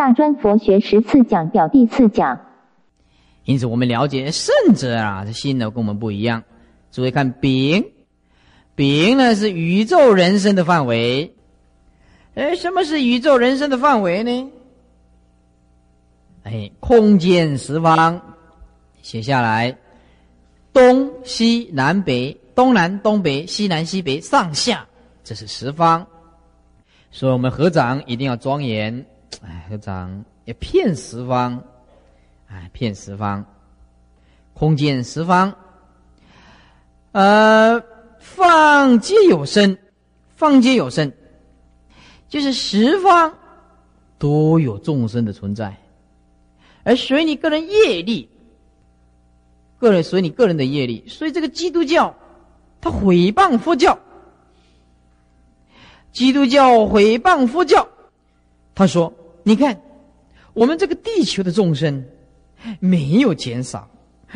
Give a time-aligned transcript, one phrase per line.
[0.00, 2.40] 大专佛学十次讲表第四讲。
[3.44, 6.42] 因此，我们了解圣者啊，这心呢跟我们不一样。
[6.90, 7.84] 诸位看丙，
[8.74, 11.34] 丙呢是宇宙人生的范围。
[12.34, 14.50] 哎，什么是宇宙人生的范围呢？
[16.44, 18.18] 哎，空间十方，
[19.02, 19.76] 写下来，
[20.72, 24.88] 东西南北，东南东北，西南西北，上下，
[25.22, 26.06] 这是十方。
[27.10, 29.04] 所以我们合掌一定要庄严，
[29.42, 31.62] 哎，合掌要骗十方。
[32.52, 33.46] 哎，骗十方，
[34.54, 35.54] 空间十方，
[37.12, 37.80] 呃，
[38.18, 39.78] 放皆有生，
[40.34, 41.12] 放皆有生，
[42.28, 43.32] 就是十方
[44.18, 45.76] 都有众生的存在，
[46.82, 48.28] 而随你个人业力，
[49.78, 52.12] 个人随你个人的业力，所以这个基督教，
[52.80, 53.96] 他毁谤佛教，
[56.10, 57.86] 基督教毁谤佛教，
[58.74, 59.12] 他说
[59.42, 59.80] ：“你看，
[60.52, 62.04] 我们这个地球的众生。”
[62.78, 63.88] 没有减少，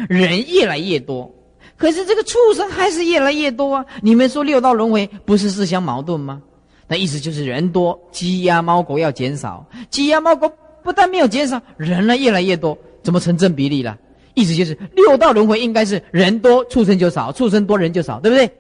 [0.09, 1.31] 人越来越多，
[1.77, 3.85] 可是这个畜生还是越来越多啊！
[4.01, 6.41] 你们说六道轮回不是自相矛盾吗？
[6.89, 10.51] 那意思就是人多，鸡鸭猫狗要减少，鸡鸭猫狗
[10.83, 13.99] 不但没有减少，人呢越来越多，怎么成正比例了？
[14.33, 18.51] 意思就是六道轮回应该是人多畜生就少，畜生多人就少，对不对？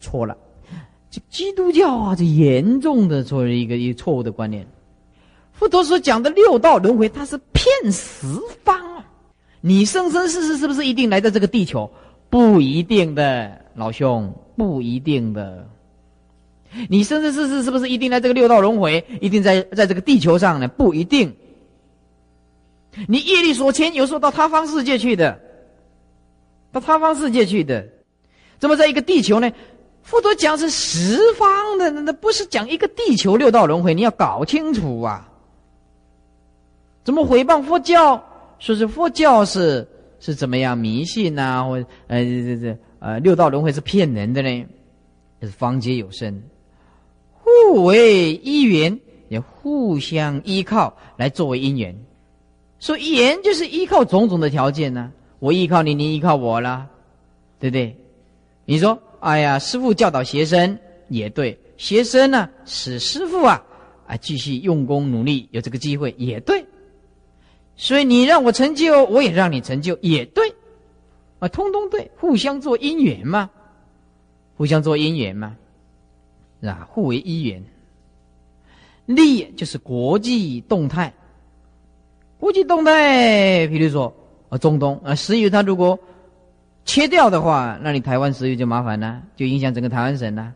[0.00, 0.34] 错了，
[1.10, 4.66] 这基督教啊，这严重的作为一个一个错误的观念。
[5.54, 8.26] 佛陀所讲的六道轮回，它是骗十
[8.64, 9.04] 方啊！
[9.60, 11.90] 你生生世世是不是一定来到这个地球？
[12.28, 15.68] 不一定的，老兄，不一定的。
[16.88, 19.04] 你生生世世是不是一定来这个六道轮回？
[19.20, 20.66] 一定在在这个地球上呢？
[20.66, 21.34] 不一定。
[23.06, 25.40] 你业力所牵，有时候到他方世界去的，
[26.72, 27.88] 到他方世界去的，
[28.58, 29.50] 怎么在一个地球呢？
[30.02, 35.30] 佛陀讲是十方的，那不是讲一个地球六道轮回，你要搞清楚啊！
[37.04, 38.20] 怎么毁谤佛教？
[38.58, 39.86] 说是佛教是
[40.20, 41.62] 是怎么样迷信呐？
[41.64, 41.74] 或
[42.06, 44.66] 呃这这这呃六道轮回是骗人的呢？
[45.42, 46.42] 是方皆有生，
[47.32, 51.94] 互为因缘，也互相依靠来作为因缘。
[52.80, 55.12] 说缘就是依靠种种的条件呢。
[55.40, 56.86] 我依靠你，你依靠我了，
[57.58, 57.94] 对不对？
[58.64, 60.78] 你说，哎呀，师傅教导学生
[61.08, 63.62] 也对，学生呢使师傅啊
[64.06, 66.64] 啊继续用功努力，有这个机会也对。
[67.76, 70.54] 所以你让我成就，我也让你成就，也对，
[71.40, 73.50] 啊，通通对，互相做因缘嘛，
[74.56, 75.56] 互相做因缘嘛，
[76.60, 76.86] 是吧？
[76.90, 77.64] 互为因缘，
[79.06, 81.12] 利就是国际动态，
[82.38, 84.14] 国际动态，比如说
[84.48, 85.98] 啊，中东啊，石油它如果
[86.84, 90.52] 切掉的话，那你台湾石油就麻烦了，就影响整个台湾省了。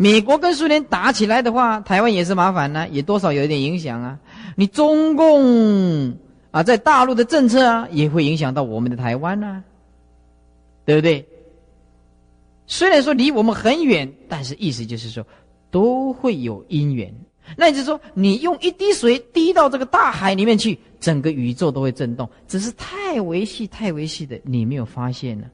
[0.00, 4.18] 美国跟苏联打起来的话，台湾也是麻烦呢，也多少有一点影响啊。
[4.56, 6.16] 你中共
[6.50, 9.62] 啊，在大陆的政策啊，也会影响到我们的台湾呢，
[10.86, 11.28] 对不对？
[12.66, 15.22] 虽然说离我们很远，但是意思就是说，
[15.70, 17.14] 都会有因缘。
[17.54, 25.44] 那也就是说，你用一滴水滴到这个大海里面去，整个宇宙都会震动，只是太微细、太微细的，你没有发现呢。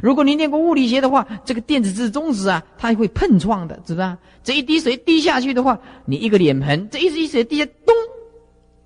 [0.00, 7.94] 如果你念过物理学的话，这个电子质中子啊，它会碰撞的，知道吧这一滴水滴下去的话，你一个脸盆，这一滴水滴下，咚。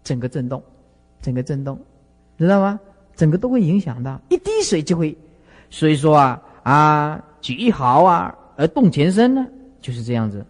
[0.03, 0.62] 整个震动，
[1.21, 1.77] 整个震动，
[2.39, 2.78] 知道吗？
[3.16, 5.16] 整个都会影响到一滴水就会，
[5.71, 9.47] 所以说啊啊，举一毫啊而动全身呢，
[9.81, 10.47] 就是这样子，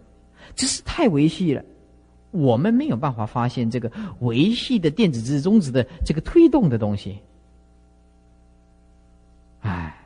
[0.53, 1.63] 这是太维系了，
[2.31, 7.17] 我们没有办法发现这个维系的电子质中子的这个推动的东西，
[9.61, 9.97] 哎，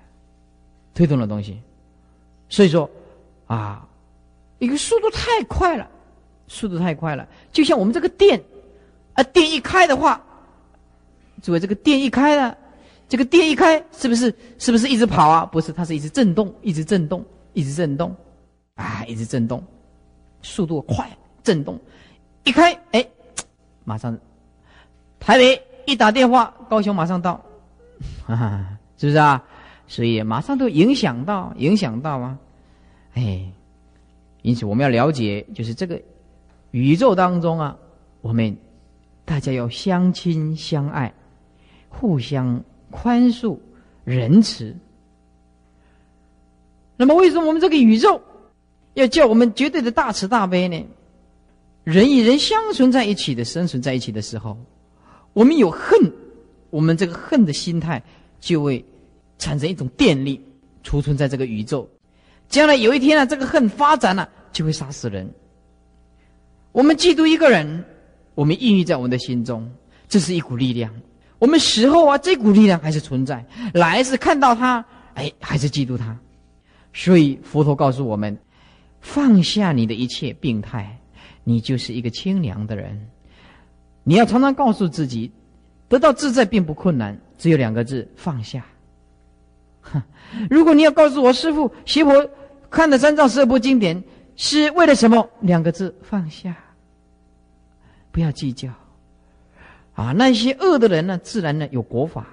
[0.93, 1.61] 推动的东西，
[2.49, 2.89] 所以说
[3.47, 3.87] 啊，
[4.59, 5.87] 一个速度太快了，
[6.47, 8.41] 速度太快了，就像我们这个电。
[9.13, 10.23] 啊，电一开的话，
[11.41, 12.57] 诸位，这个电一开了，
[13.09, 15.45] 这个电一开，是不是是不是一直跑啊？
[15.45, 17.21] 不是，它是一直震动，一直震动，
[17.51, 18.15] 一直震动，
[18.75, 19.61] 啊，一直震动，
[20.41, 21.05] 速度快，
[21.43, 21.77] 震动，
[22.45, 23.05] 一开，哎，
[23.83, 24.17] 马上，
[25.19, 27.33] 台北一打电话，高雄马上到，
[28.25, 28.65] 哈哈，
[28.95, 29.43] 是不是啊？
[29.91, 32.37] 所以马上都影响到，影响到啊，
[33.15, 33.51] 哎，
[34.41, 36.01] 因此我们要了解，就是这个
[36.71, 37.77] 宇宙当中啊，
[38.21, 38.55] 我们。
[39.23, 41.13] 大家要相亲相爱，
[41.87, 43.57] 互相宽恕、
[44.03, 44.75] 仁慈。
[46.97, 48.21] 那么，为什么我们这个宇宙
[48.93, 50.85] 要叫我们绝对的大慈大悲呢？
[51.85, 54.57] 人与人相存在一起的、生存在一起的时候，
[55.31, 56.11] 我们有恨，
[56.69, 58.03] 我们这个恨的心态
[58.41, 58.83] 就会
[59.41, 60.39] 产生一种电力，
[60.83, 61.89] 储存在这个宇宙。
[62.47, 65.29] 将来有一天呢，这个恨发展了，就会杀死人。
[66.71, 67.83] 我们嫉妒一个人。
[68.33, 69.69] 我们孕育在我们的心中，
[70.07, 70.89] 这是一股力量。
[71.37, 73.45] 我们死后啊，这股力量还是存在。
[73.73, 74.83] 来是看到他，
[75.15, 76.17] 哎，还是嫉妒他。
[76.93, 78.35] 所以佛陀告诉我们：
[79.01, 80.97] 放下你的一切病态，
[81.43, 83.05] 你就是一个清凉的人。
[84.03, 85.29] 你要常常告诉自己，
[85.89, 88.65] 得到自在并不困难，只有两个字：放下。
[89.81, 90.01] 哼
[90.49, 92.29] 如果你要告诉我师父，邪婆
[92.69, 94.03] 看了三藏十二部经典
[94.35, 95.29] 是为了什么？
[95.41, 96.55] 两个字：放下。
[98.11, 98.69] 不要计较。
[99.93, 102.23] 啊，那些恶的人呢，自然呢有国法；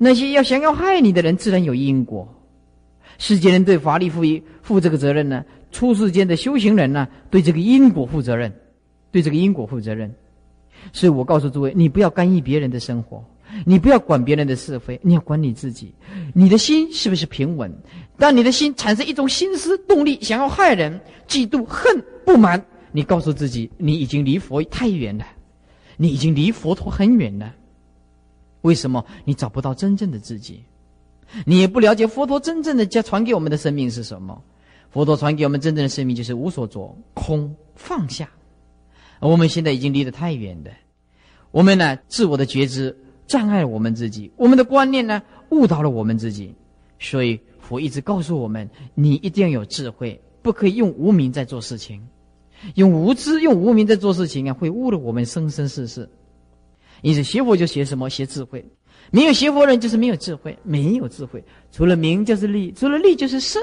[0.00, 2.26] 那些要想要害你的人，自然有因果。
[3.18, 8.52] 世间人对法律负一负这个责任呢，出世间的修行人呢，对这个因果负责任，
[9.10, 10.14] 对这个因果负责任。
[10.92, 13.22] 所以我告诉诸位，你不要干预别人的生活，
[13.64, 15.94] 你不要管别人的是非，你要管你自己。
[16.34, 17.72] 你的心是不是平稳？
[18.18, 25.26] 当你的心产生一种心思动力，想要害人、嫉妒、恨、不满，你告诉自己，你已经离佛太远了。
[25.98, 27.54] 你已经离佛陀很远了，
[28.62, 30.64] 为什么你找不到真正的自己？
[31.44, 34.42] 你也不了解佛陀真正的教传给我们的生命是什么？
[34.90, 38.28] 佛陀传给我们真正的生命就是无所着、空、放下。
[39.20, 40.70] 我们现在已经离得太远了，
[41.50, 42.96] 我们呢，自我的觉知
[43.32, 46.54] 障碍我们自己，我们的观念呢，误导了我们自己。
[46.98, 51.98] 所以佛一直告诉我们：你一定要有智慧，不可以用无名在做事情。
[52.74, 56.06] 用无知、用无名在做事情啊，会误了我们生生世世。
[57.00, 58.10] 因此，学佛就学什么？
[58.10, 58.62] 学智慧。
[59.10, 63.58] 没有学佛人就是没有智慧，没有智慧，除了名就是利，除了利就是色。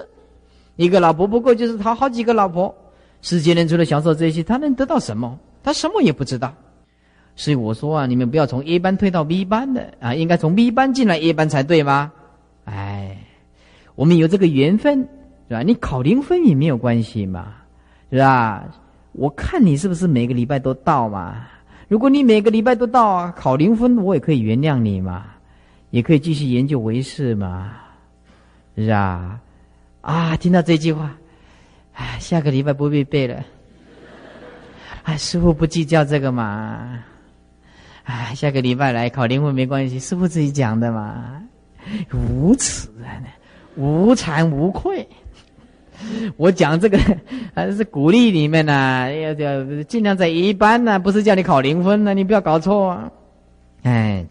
[0.77, 2.75] 一个老婆不过就是讨好几个老婆。
[3.21, 5.37] 世间人除了享受这些，他能得到什么？
[5.61, 6.55] 他什么也不知道。
[7.39, 12.11] 所以我说啊，你们不要从 A 班退到 B 班的啊，应该从 B 班进来 A 班才对吗？
[12.65, 13.15] 哎，
[13.95, 14.99] 我们有这个缘分，
[15.47, 15.61] 是吧？
[15.61, 17.53] 你考零分也没有关系嘛，
[18.11, 18.65] 是吧？
[19.13, 21.47] 我看你是不是每个礼拜都到嘛？
[21.87, 25.27] 如果你每个礼拜都到啊，考零分我也可以原谅你嘛，
[25.91, 27.71] 也可以继续研究为师嘛，
[28.75, 29.39] 是啊，
[30.01, 31.15] 啊，听到这句话，
[31.93, 33.41] 哎，下个礼拜不必背了。
[35.03, 37.01] 哎，师傅不计较这个嘛，
[38.09, 41.43] 哎，下个礼拜来考零分没关系，师傅自己讲的嘛，
[42.11, 43.21] 无耻啊，
[43.75, 45.07] 无惭无愧。
[46.35, 46.97] 我讲这个
[47.53, 53.11] 还是鼓励你们呢，要要尽量在一般呢，不是叫你考零分呢，你不要搞错啊！
[53.83, 54.25] 哎，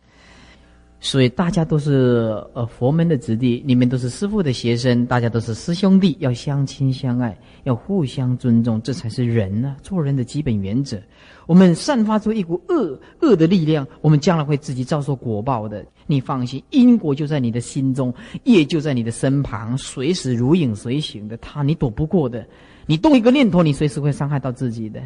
[1.00, 11.00] 所以大家都是呃佛门的子弟，你们都是师父的学生，大家都是师兄弟，要相亲相爱，要互相尊重，这才是人呢，做人的基本原则。
[11.46, 15.84] 我们散发出一股恶恶的力量，我们将来会自己遭受果报的。
[16.06, 18.12] 你放心，因果就在你的心中，
[18.42, 21.36] 业就在你的身旁，随时如影随形的。
[21.36, 22.44] 他你躲不过的，
[22.86, 25.00] 你动一个念头，你随时会伤害到自己的。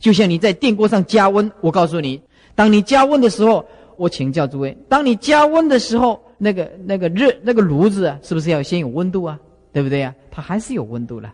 [0.00, 2.20] 就像你在电锅上加温，我告诉你，
[2.54, 3.64] 当你加温的时候，
[4.00, 9.38] 我请教诸位，当你加温的时候，那个那个热那个炉子啊，是不是要先有温度啊？
[9.74, 10.14] 对不对呀？
[10.30, 11.30] 它还是有温度了，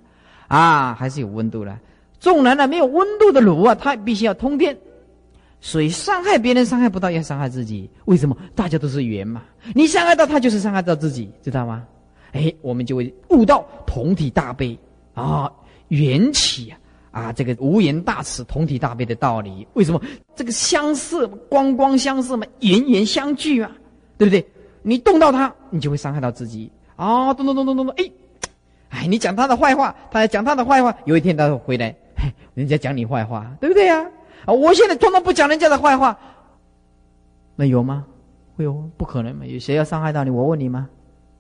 [0.49, 1.79] 啊，还是有温度了。
[2.19, 4.77] 纵然呢没有温度的炉啊，它必须要通电，
[5.61, 7.89] 所以伤害别人伤害不到，要伤害自己。
[8.07, 8.37] 为什么？
[8.57, 11.85] 大家都是缘嘛，你伤害到他，就是伤害到自己，知道吗？
[12.33, 14.77] 哎，我们就会悟到同体大悲
[15.15, 15.49] 啊，
[15.87, 16.77] 缘起啊，
[17.17, 19.67] 啊，这个无言大慈、同体大悲的道理。
[19.73, 19.99] 为什么？
[20.35, 23.73] 这个相似，光光相似嘛，言言相聚啊，
[24.19, 24.47] 对不对？
[24.83, 27.33] 你动到他，你就会伤害到自己啊！
[27.33, 28.05] 咚咚咚咚咚咚，哎，
[28.91, 31.97] 哎，你讲他的坏话，他讲他的坏话，有一天他会回来。
[32.53, 34.07] 人家讲你坏话，对不对呀？
[34.45, 36.19] 啊，我现在通通不讲人家的坏话，
[37.55, 38.05] 那有吗？
[38.59, 38.75] 会有？
[38.99, 39.47] 不可能嘛！
[39.47, 40.29] 有谁要伤害到你？
[40.29, 40.87] 我问你吗？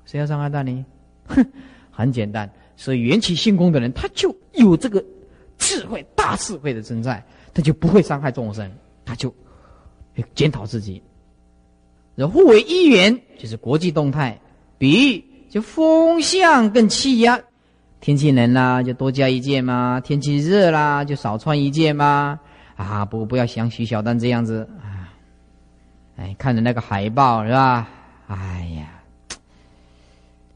[0.06, 0.82] 谁要伤害到你？
[1.26, 1.44] 哼，
[1.90, 2.50] 很简单。
[2.76, 5.04] 所以缘起性空的人，他就有这个
[5.58, 8.70] 智慧、大智慧的存在，他就不会伤害众生，
[9.04, 9.34] 他就
[10.34, 11.02] 检讨自己。
[12.14, 14.40] 然后互为一缘，就是国际动态，
[14.78, 17.40] 比喻就风向跟气压。
[18.00, 22.38] 天气冷啦，就多加一件嘛；天气热啦，就少穿一件嘛。
[22.76, 25.12] 啊，不不要像徐小丹这样子啊！
[26.16, 27.88] 哎，看着那个海报是吧？
[28.28, 29.02] 哎呀，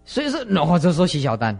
[0.04, 1.58] 所以说，我就说徐小丹，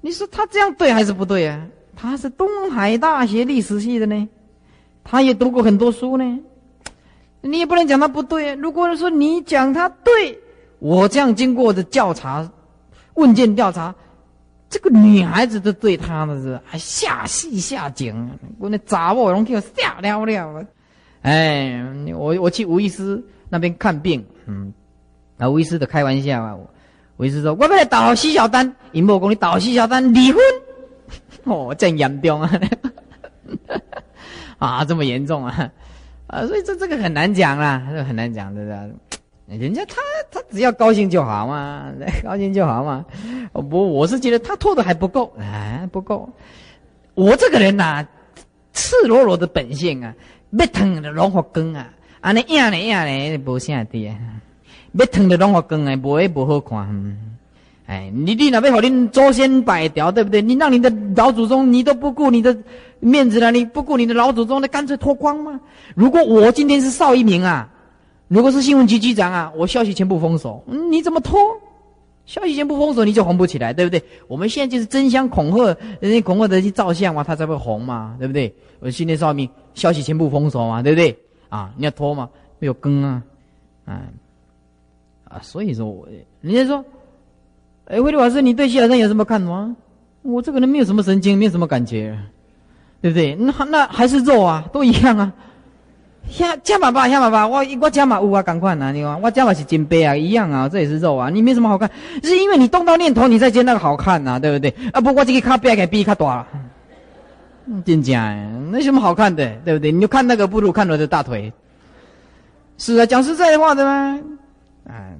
[0.00, 1.66] 你说他这样对还是不对啊？
[1.96, 4.28] 他是东海大学历史系的呢，
[5.02, 6.38] 他也读过很多书呢，
[7.40, 8.54] 你也不能讲他不对。
[8.54, 10.38] 如果说你讲他对，
[10.78, 12.48] 我这样经过的调查、
[13.14, 13.94] 问卷调查。
[14.68, 20.66] 这个女孩子都对他的是还下戏下井，我那杂货拢给我吓了了。
[21.22, 21.80] 哎，
[22.12, 24.72] 我我去吴医师那边看病，嗯，
[25.38, 26.56] 啊吴医师的开玩笑啊，
[27.16, 30.42] 吴医师说，我不来导西小丹，尹某公你导西小丹离婚，
[31.50, 32.60] 哦，真严重啊，
[34.58, 35.70] 啊这么严重啊，
[36.26, 39.58] 啊，所以这这个很难讲啦，这很难讲，对不对？
[39.58, 39.94] 人家他
[40.32, 41.86] 他只要高兴就好嘛，
[42.24, 43.06] 高兴就好嘛。
[43.52, 46.28] 不，我是觉得他拖的还不够，哎，不够。
[47.14, 48.04] 我这个人呐，
[48.72, 50.12] 赤裸裸的本性啊，
[50.50, 51.88] 要疼的龙火根啊，
[52.20, 54.16] 啊，你硬嘞硬嘞，无啥的，
[54.96, 57.35] 别疼的龙火根啊，不会不好看。
[57.86, 60.42] 哎，你你那边好，你祖先摆条，对不对？
[60.42, 62.56] 你让你的老祖宗，你都不顾你的
[62.98, 65.60] 面子了，你不顾你的老祖宗，那干脆脱光吗？
[65.94, 67.68] 如果我今天是邵一鸣啊，
[68.26, 71.38] 如果是新闻局局长啊，我消息全部封锁，你怎么脱？
[72.24, 74.02] 消息全部封锁，你就红不起来，对不对？
[74.26, 78.52] 我们现在就是争相恐吓，人家恐吓的去照相嘛，他才会红嘛，对不对？
[78.80, 81.16] 我今天邵一鸣消息全部封锁嘛，对不对？
[81.50, 82.28] 啊，你要脱嘛？
[82.58, 83.22] 没有根啊，
[83.84, 84.02] 啊
[85.28, 86.08] 啊，所以说，我
[86.40, 86.84] 人家说。
[87.86, 89.70] 哎，慧律老师，你对谢老生有什么看法？
[90.22, 92.18] 我这个人没有什么神经，没有什么感觉，
[93.00, 93.36] 对不对？
[93.36, 95.32] 那那还是肉啊，都一样啊。
[96.28, 101.88] 下加码吧，加码吧，我我加码五啊，赶快拿你看，我加码是金杯啊，一样啊，这也是肉啊，你没什么好看，
[102.24, 104.74] 是因为你动到念头，你再接那个好看呐，对不对？
[104.92, 106.48] 啊，不过这个卡比给比卡大了，
[107.84, 108.36] 真假？
[108.72, 109.92] 那什么好看的，对不对？
[109.92, 111.52] 你就看那个不如看我的大腿。
[112.78, 114.18] 是啊，讲实在的话的吗？
[114.88, 115.16] 哎。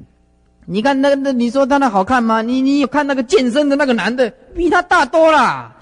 [0.66, 2.42] 你看那那你说他那好看吗？
[2.42, 5.74] 你你有看那个健身的那个男的，比他大多了，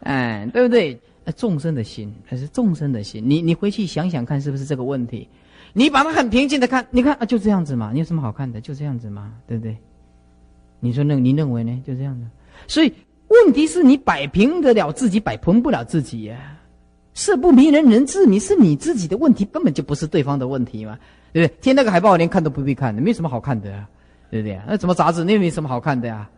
[0.00, 0.98] 哎，对不对？
[1.36, 5.28] 众生的心还是众生的心，你你回去想想看，是不是这个问题？
[5.74, 8.60] 你把它很平静的看，你看啊，就这样子嘛，你有什么好看的？
[8.62, 9.76] 就这样子嘛，对不对？
[10.80, 11.82] 你说那你认为呢？
[11.86, 12.24] 就这样子。
[12.66, 12.90] 所以
[13.26, 16.56] 问题是你摆平得了自己，摆平不了自己呀。
[17.12, 20.96] 色不迷人人自迷，是你自己的问题，根本就不是对方的问题嘛，
[21.32, 21.58] 对不对？
[21.60, 23.84] 贴那个海报连看都不必看，没什么好看的。
[24.30, 24.60] 对不对？
[24.66, 25.24] 那什么杂志？
[25.24, 26.28] 那没什么好看的呀？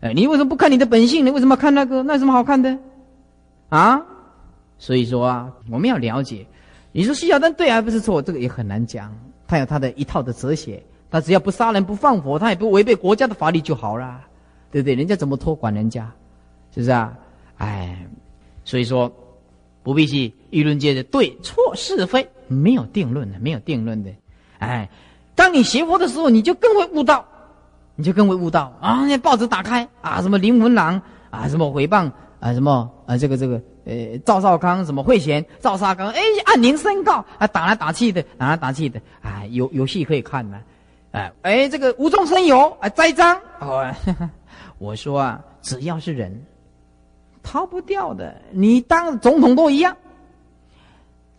[0.00, 1.24] 哎，你为什么不看你的本性？
[1.26, 2.02] 你为什么要看那个？
[2.02, 2.78] 那有什么好看的？
[3.68, 4.02] 啊？
[4.78, 6.46] 所以说啊，我们要了解。
[6.92, 8.22] 你说徐小丹对还不是错？
[8.22, 9.14] 这个也很难讲。
[9.46, 10.82] 他有他的一套的哲学。
[11.10, 14.20] 他只要不杀人不放火，他也不违背国家的法律就好了，
[14.70, 14.94] 对不对？
[14.94, 16.08] 人家怎么托管人家？
[16.72, 17.12] 是不是啊？
[17.58, 18.06] 哎，
[18.64, 19.12] 所以说
[19.82, 24.10] 不必去议论界的对错是非，没有定论的，没有定论的。
[24.60, 24.88] 哎，
[25.34, 27.26] 当你学佛的时候，你就更会悟道。
[28.00, 29.04] 你就更会悟道啊！
[29.06, 40.58] 那报纸打开啊，什么林文朗啊，什么回谤啊，什么啊，这个这个呃，赵少康什么会贤，赵少康哎，按铃申告啊，打来打去的，打来打去的，哎，有有戏可以看呢，
[41.10, 43.86] 哎哎，这个无中生有啊，栽赃哦，
[44.78, 46.42] 我说啊，只要是人，
[47.42, 49.94] 逃不掉的，你当总统都一样，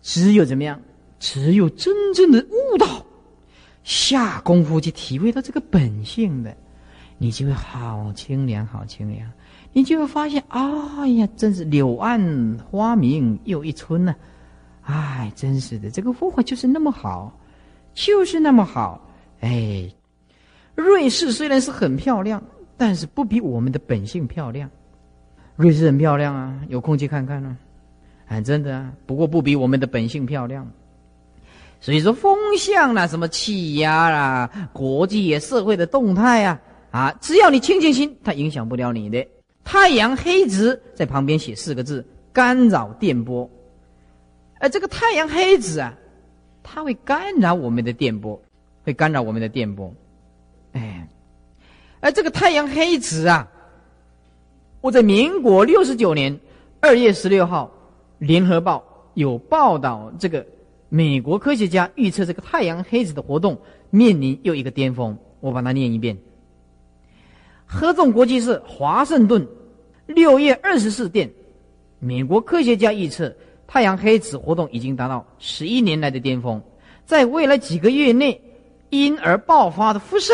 [0.04, 0.80] 只有怎么样，
[1.20, 2.86] 只有真正的悟道。
[3.84, 6.56] 下功夫去体会到这个本性的，
[7.18, 9.30] 你就会好清凉，好清凉。
[9.74, 14.14] 你就会发现，哎呀，真是柳暗花明又一村呢。
[14.82, 17.32] 哎，真是的，这个佛法就是那么好，
[17.94, 19.08] 就是那么好。
[19.40, 19.90] 哎，
[20.76, 22.44] 瑞士虽然是很漂亮，
[22.76, 24.70] 但是不比我们的本性漂亮。
[25.56, 27.58] 瑞士很漂亮啊，有空去看看呢。
[28.26, 30.70] 哎，真的啊，不过不比我们的本性漂亮。
[31.84, 36.62] 所以说风向啦，什么气压啦，国际社会的动态啊，
[36.92, 39.28] 啊，只要你清净心，它影响不了你的。
[39.64, 43.50] 太阳黑子在旁边写四个字：干扰电波。
[44.60, 45.98] 而这个太阳黑子啊，
[46.62, 48.40] 它会干扰我们的电波，
[48.84, 49.92] 会干扰我们的电波。
[50.74, 51.10] 哎，
[52.00, 53.48] 而这个太阳黑子啊，
[54.82, 56.40] 我在民国六十九年
[56.80, 57.72] 二月十六号，
[58.26, 58.78] 《联合报》
[59.16, 60.46] 有报道这个。
[60.94, 63.58] 美国科学家预测这个太阳黑子的活动
[63.92, 65.18] 面临又一个巅峰。
[65.40, 66.18] 我把它念一遍：
[67.66, 69.48] 合众国际是华盛顿
[70.06, 71.32] 六月二十四电，
[72.00, 73.34] 美国科学家预测
[73.66, 76.62] 太阳黑子活动已经达到十一年来的巅峰，
[77.06, 78.40] 在未来几个月内
[78.90, 80.34] 因而爆发的辐射，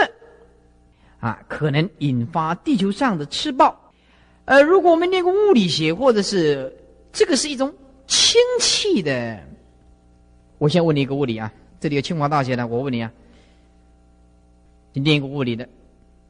[1.19, 3.79] 啊，可能引发地球上的吃爆。
[4.45, 6.75] 呃，如果我们念过物理学，或者是
[7.13, 7.71] 这个是一种
[8.07, 9.46] 氢气的。
[10.57, 13.11] 我先问你一个物理啊，这里有清华大学的，我问你啊，
[14.93, 15.67] 你念一个物理的，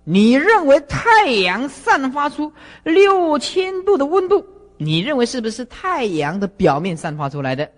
[0.04, 2.52] 你认为太阳散发出
[2.84, 4.46] 六千度的温度，
[4.78, 7.70] 你认为是不是太阳的表面散发出来的？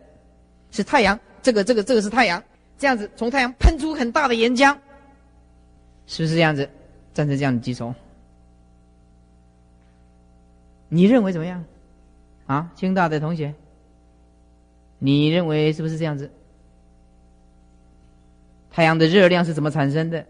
[0.71, 2.43] 是太阳，这个这个这个是太阳，
[2.77, 4.75] 这样子从太阳喷出很大的岩浆，
[6.07, 6.69] 是不是这样子？
[7.11, 7.93] 站在这样的基础，
[10.87, 11.65] 你认为怎么样？
[12.45, 13.53] 啊，清大的同学，
[14.99, 16.31] 你认为是不是这样子？
[18.79, 20.25] 太阳的热量是怎么产生的？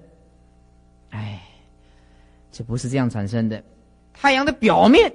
[1.12, 1.39] 哎，
[2.51, 3.63] 这不是这样产生的。
[4.12, 5.13] 太阳的表面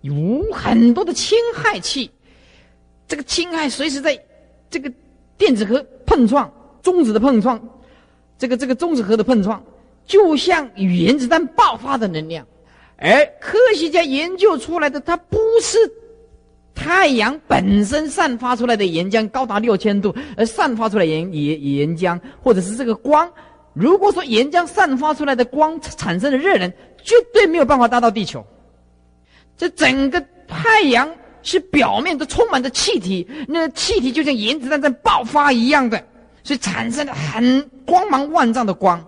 [0.00, 2.10] 有很多的氢氦气，
[3.06, 4.18] 这个氢氦随时在
[4.70, 4.90] 这个
[5.36, 7.60] 电子核碰撞、中子的碰撞，
[8.38, 9.62] 这个这个中子核的碰撞，
[10.06, 12.46] 就像原子弹爆发的能量。
[12.96, 15.76] 而科学家研究出来的，它不是
[16.80, 23.30] 太阳本身散发出来的岩浆高达六千度，而散发出来岩岩岩浆，或者是这个光。
[23.74, 26.72] 如果说岩浆散发出来的光产生的热能，
[27.02, 28.44] 绝对没有办法达到地球。
[29.58, 36.02] 这整个太阳是表面都充满着气体，那气体就像原子弹在爆发一样的，
[36.42, 39.06] 所以产生了很光芒万丈的光。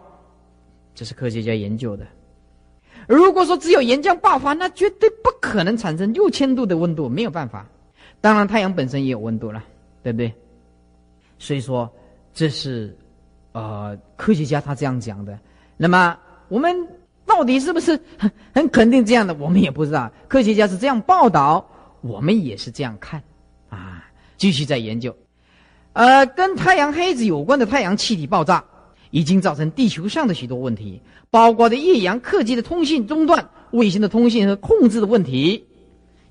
[0.95, 2.07] 这是科学家研究的。
[3.09, 7.66] 如果说只有岩浆爆发，那绝对不可能产生六千度的温度，没有办法。
[8.21, 9.62] 当然，太阳本身也有温度了，
[10.02, 10.32] 对不对？
[11.38, 11.92] 所以说，
[12.32, 12.97] 这是，
[13.52, 15.37] 呃，科学家他这样讲的。
[15.76, 16.16] 那么，
[16.49, 16.76] 我们
[17.26, 19.35] 到底是不是很很肯定这样的？
[19.35, 20.11] 我们也不知道。
[20.28, 21.68] 科学家是这样报道，
[22.00, 23.21] 我们也是这样看，
[23.68, 24.04] 啊，
[24.37, 25.16] 继续在研究。
[25.94, 28.64] 呃，跟太阳黑子有关的太阳气体爆炸，
[29.12, 31.00] 已经造成地球上的许多问题。
[31.31, 35.64] 包括的夜阳客机的通信中断、卫星的通信和控制的问题，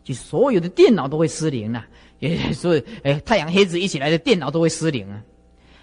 [0.04, 1.86] 就所有的电脑都会失灵了。
[2.20, 5.20] 也所以，哎，太阳黑子一起来的电脑都会失灵啊。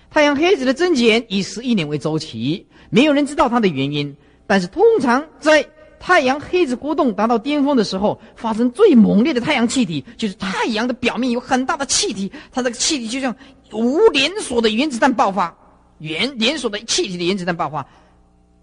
[0.08, 4.16] 太阳黑子的增减以十一年为周期，没有人知道它的原因。
[4.46, 13.34] 但是通常在太阳黑子活动达到巅峰的时候，发生最猛烈的太阳气体，就是太阳的表面有很大的气体，它这个气体就像
[13.72, 15.52] 无连锁的原子弹爆发，
[15.98, 17.86] 原连锁的气体的原子弹爆发。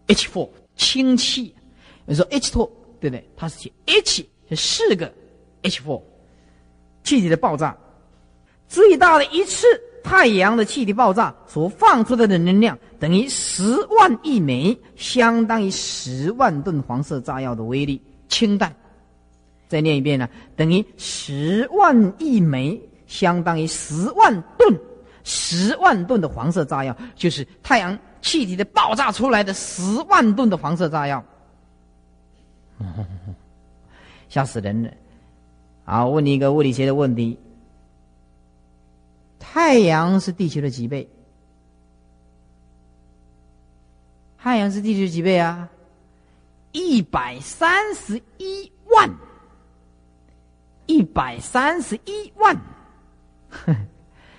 [0.08, 1.54] H4 氢气，
[2.06, 3.28] 你说 H two 对不对？
[3.36, 5.12] 它是写 H 是四个
[5.64, 6.02] H4
[7.04, 7.76] 气体的爆炸，
[8.68, 9.66] 最大的一次
[10.04, 13.64] 太阳的气体爆炸所放出的能量等于十
[13.98, 18.00] 万亿枚，相当于十万吨黄色炸药的威力。
[18.28, 18.76] 氢弹，
[19.68, 24.80] 再念一遍呢，等于十万亿枚，相当于十万吨，
[25.26, 28.00] 十万吨的黄色炸药，就是太阳。
[28.22, 31.24] 气体的爆炸出来的十万吨的黄色炸药，
[34.30, 34.92] 吓死人了！
[35.84, 37.38] 好，问你一个物理学的问题：
[39.38, 41.08] 太阳是地球的几倍？
[44.40, 45.70] 太阳是地球几倍啊？
[46.72, 49.08] 一百三十一万，
[50.88, 52.60] 一百三十一万，
[53.52, 53.76] 哼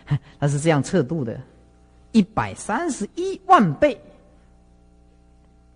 [0.39, 1.41] 它是这样测度的。
[2.13, 4.01] 一百三十一万倍。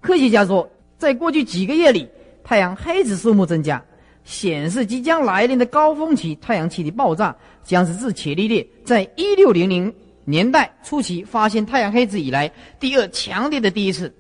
[0.01, 0.67] 科学家说，
[0.97, 2.09] 在过去几个月里，
[2.43, 3.85] 太阳黑子数目增加，
[4.25, 14.15] 显示即将来临的高峰期太阳气体爆炸将是自伽利略在一六零零年代初期发现太阳黑子以来第二强烈的第一次，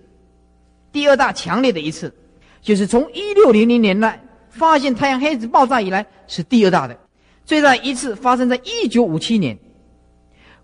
[0.92, 2.14] 第二大强烈的一次，
[2.60, 6.98] 就是从一六零零年代发现太阳黑子爆炸以来是第二大的，
[7.46, 9.56] 最大一次发生在一九五七年。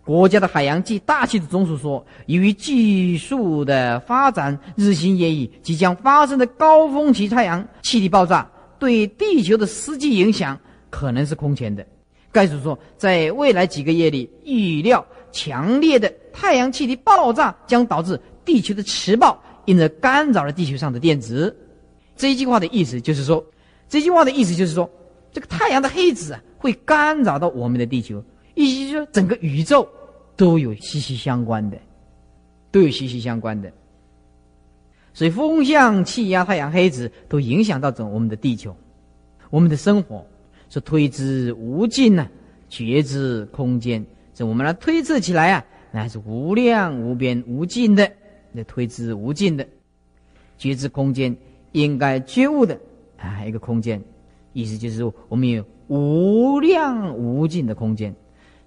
[0.06, 10.56] 国家的海洋及大气的总署说，由于技术的发展日新月异，即将发生的高峰期太阳气体爆炸对地球的实际影响
[10.90, 11.84] 可能是空前的。
[12.30, 21.54] 该署说，在未来几个月里，预料强烈的太阳气体爆炸将导致地球的磁暴，因而干扰了地球上的电子。
[22.16, 23.44] 这一句话的意思就是说，
[23.88, 24.88] 这句话的意思就是说，
[25.32, 28.22] 这个太阳的黑子啊，会干扰到我们的地球。
[28.54, 29.86] 意思就是说，整个宇宙
[30.36, 31.78] 都有息息相关的，
[32.70, 33.72] 都有息息相关的。
[35.14, 38.76] 所以风向、气压、太阳黑子都影响到整我们的地球，
[39.48, 40.24] 我们的生活
[40.68, 42.28] 是推之无尽呢，
[42.68, 44.04] 觉知空间。
[44.34, 48.12] 这我们来推测起来啊，那是无量无边无尽的，
[48.52, 49.66] 那推之无尽的
[50.58, 51.34] 觉知空间，
[51.72, 52.78] 应该觉悟的
[53.16, 53.98] 啊一个空间。
[54.52, 58.14] 意思就是说，我们有无量无尽的空间。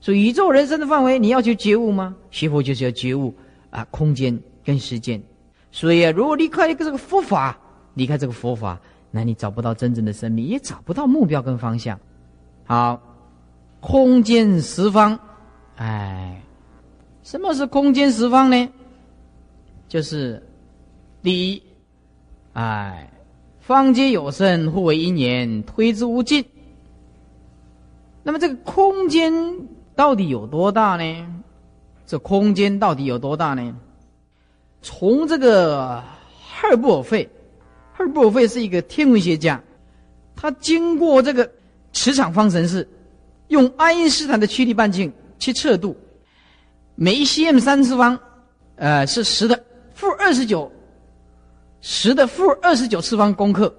[0.02, 2.16] 所以宇宙人生的范围，你要求觉悟吗？
[2.32, 3.36] 学佛就是要觉悟
[3.70, 5.22] 啊，空间跟时间。
[5.72, 7.60] 所以啊，如果离开一个这个佛法，
[7.96, 8.80] 离开这个佛法，
[9.12, 12.00] 那你找不到真正的生命，也找不到目标跟方向。
[12.64, 13.02] 好，
[13.82, 15.20] 空间十方，
[15.76, 16.42] 哎，
[17.22, 18.70] 什么是空间十方呢？
[19.90, 20.42] 就是
[21.22, 21.62] 第一，
[22.54, 23.12] 哎，
[23.60, 26.46] 方皆有生，互为因缘，推之无尽。
[28.24, 29.34] 那么这个空间。
[30.00, 31.28] 到底有多大呢？
[32.08, 33.76] 这空间到底有多大呢？
[34.82, 37.30] 从这个赫尔布尔费，
[37.94, 39.62] 赫尔布尔费是一个天文学家，
[40.38, 41.52] 他经过这个
[41.92, 42.88] 磁场方程式，
[43.50, 45.94] 用爱因斯坦的曲率半径去测度，
[46.96, 48.18] 每一 cm 三次方，
[48.78, 49.62] 呃，是十的
[49.94, 50.72] 负二十九，
[51.82, 53.70] 十的负二十九次方公克，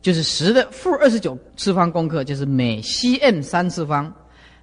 [0.00, 4.10] 就是十的负二十九次方公克，就是每 cm 三次方。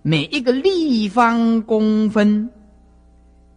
[0.08, 2.48] 每一个立方公分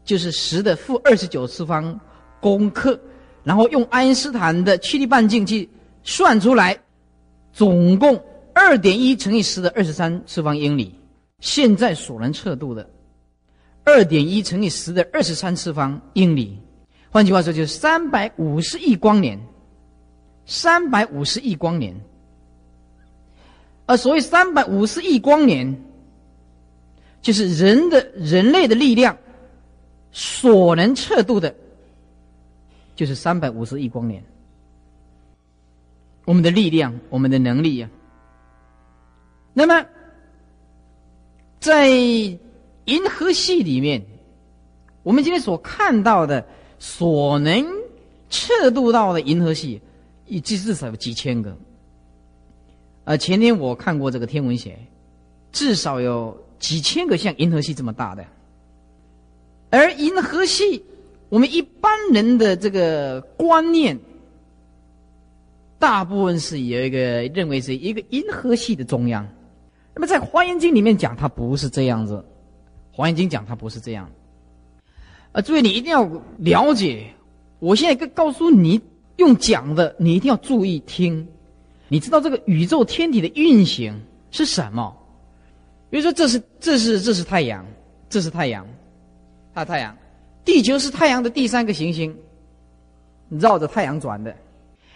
[0.03, 2.01] 就是十的负二十九次方
[2.41, 2.99] 公克，
[3.45, 5.69] 然后用爱因斯坦的曲率半径去
[6.03, 6.75] 算出来，
[7.53, 8.19] 总共
[8.55, 10.95] 二点一乘以十的二十三次方英里。
[11.41, 12.89] 现在所能测度的
[13.85, 16.59] 二点一乘以十的二十三次方英里，
[17.11, 19.39] 换句话说就是三百五十亿光年。
[20.47, 21.95] 三百五十亿光年，
[23.85, 25.79] 而所谓三百五十亿光年，
[27.29, 29.15] 就是人的人类的力量
[30.13, 31.55] 所能测度的，
[32.97, 34.25] 就是三百五十亿光年。
[36.25, 37.91] 我们的力量，我们的能力呀。
[39.53, 39.85] 那么，
[41.61, 44.03] 在银河系里面，
[45.03, 46.43] 我们今天所看到的、
[46.79, 47.63] 所能
[48.31, 49.79] 测度到的银河系。
[50.25, 51.55] 一至至少有几千个，
[53.05, 54.79] 呃，前天我看过这个天文学，
[55.53, 58.25] 至少有几千个像银河系这么大的，
[59.71, 60.85] 而银河系，
[61.29, 63.99] 我们一般人的这个观念，
[65.79, 66.99] 大部分是有一个
[67.35, 69.29] 认为是一个银河系的中央，
[69.95, 72.25] 那么在《华严经》里面讲，它不是这样子，
[72.97, 74.11] 《华严经》讲它不是这样，
[75.33, 76.05] 啊，诸位你一定要
[76.39, 77.11] 了解，
[77.59, 78.81] 我现在告告诉你。
[79.19, 81.27] 用讲的，你一定要注意听。
[81.89, 84.97] 你知道这个宇宙天体的运行是什么？
[85.91, 87.65] 比如说，这是这是这是太阳，
[88.09, 88.67] 这是太阳，
[89.55, 89.97] 啊太阳，
[90.45, 92.17] 地球是太阳的第三个行星，
[93.29, 94.35] 绕着太阳转的。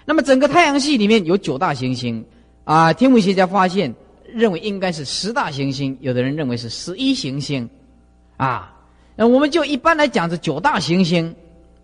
[0.05, 2.25] 那么整个太阳系里面有九大行星，
[2.65, 3.95] 啊，天文学家发现
[4.27, 7.69] 认为应该是十大行星，有的人认为是十一行星，
[8.37, 8.75] 啊，
[9.17, 11.35] 那我们就一般来讲是九大行星。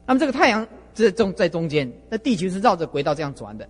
[0.06, 0.66] 那么这个太阳。
[0.94, 3.68] 这中在中间，那地球是绕着轨道这样转的。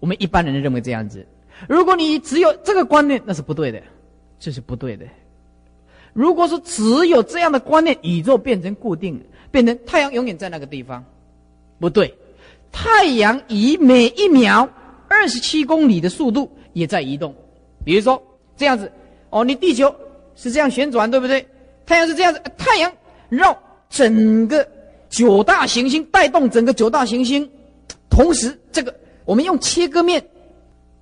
[0.00, 1.26] 我们一般人认为这样子。
[1.68, 3.82] 如果你只有这个观念，那是不对的，
[4.42, 5.06] 这是不对的。
[6.12, 11.04] 如果说只有这样的观念，宇宙变成固定，变成太阳永远在那个地方，
[11.78, 12.12] 不对。
[12.72, 14.68] 太阳以每一秒
[15.06, 17.32] 二十七公里的速度也在移动。
[17.84, 18.20] 比如说
[18.56, 18.90] 这样子，
[19.30, 19.94] 哦，你地球
[20.34, 21.46] 是这样旋转，对不对？
[21.86, 22.92] 太阳是这样子，太阳
[23.28, 23.56] 绕
[23.88, 24.66] 整个。
[25.08, 27.46] 九大行星带动整个九大行星，
[28.08, 30.26] 同时这个我们用切割面，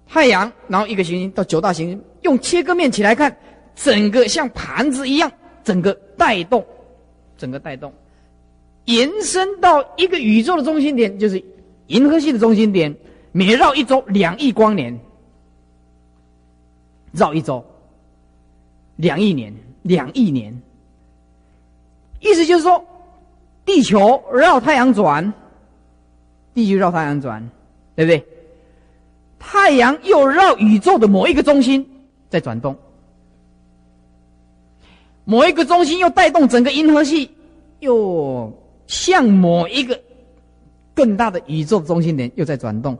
[0.09, 3.35] 太阳，然后一个行星到九大行星，用切割面起来看，
[3.74, 5.30] 整个像盘子一样，
[5.64, 6.64] 整个带动，
[7.37, 7.92] 整个带动，
[8.85, 11.42] 延伸到一个宇宙的中心点，就是
[11.87, 12.94] 银河系的中心点，
[13.33, 14.98] 每绕一周两亿光年，
[17.12, 17.64] 绕一周，
[18.96, 20.61] 两亿年，两亿年，
[22.20, 22.85] 意思就是说。
[23.62, 25.33] 地球绕太阳转，
[26.54, 27.48] 地球绕太阳转，
[27.94, 28.26] 对不对？
[29.38, 31.87] 太阳又绕宇宙的某一个中心
[32.31, 32.75] 在转动，
[35.25, 37.29] 某一个中心又带动整个银河系，
[37.81, 38.51] 又
[38.87, 40.01] 向某一个
[40.95, 42.97] 更大的宇宙中心点又在转动，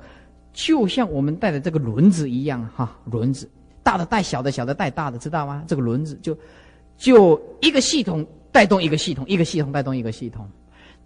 [0.53, 3.49] 就像我们带的这个轮子一样，哈，轮子
[3.83, 5.65] 大的带小的，小的带大的，知道吗？
[5.67, 6.37] 这个轮子就
[6.99, 10.47] 就一个系统带动一个系统，一个系统带动一个系统。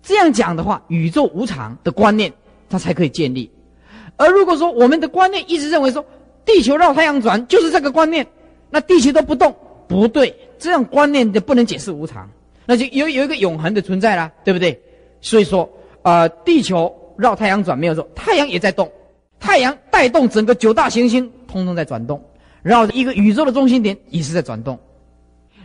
[0.03, 2.33] 这样讲的话，宇宙无常的观念，
[2.69, 3.51] 它才可以建立。
[4.17, 6.05] 而如果说我们的观念一直认为说
[6.45, 8.27] 地球绕太阳转就是这个观念，
[8.71, 9.55] 那地球都不动，
[9.89, 12.29] 不对，这样观念就不能解释无常，
[12.67, 14.81] 那就有有一个永恒的存在啦，对不对？
[15.21, 15.69] 所以说，
[16.03, 18.91] 呃，地球绕太阳转没有错，太阳也在动，
[19.41, 22.23] 太阳带动整个九大行星通通在转动，
[22.63, 24.79] 绕着一个宇宙的中心点也是在转动。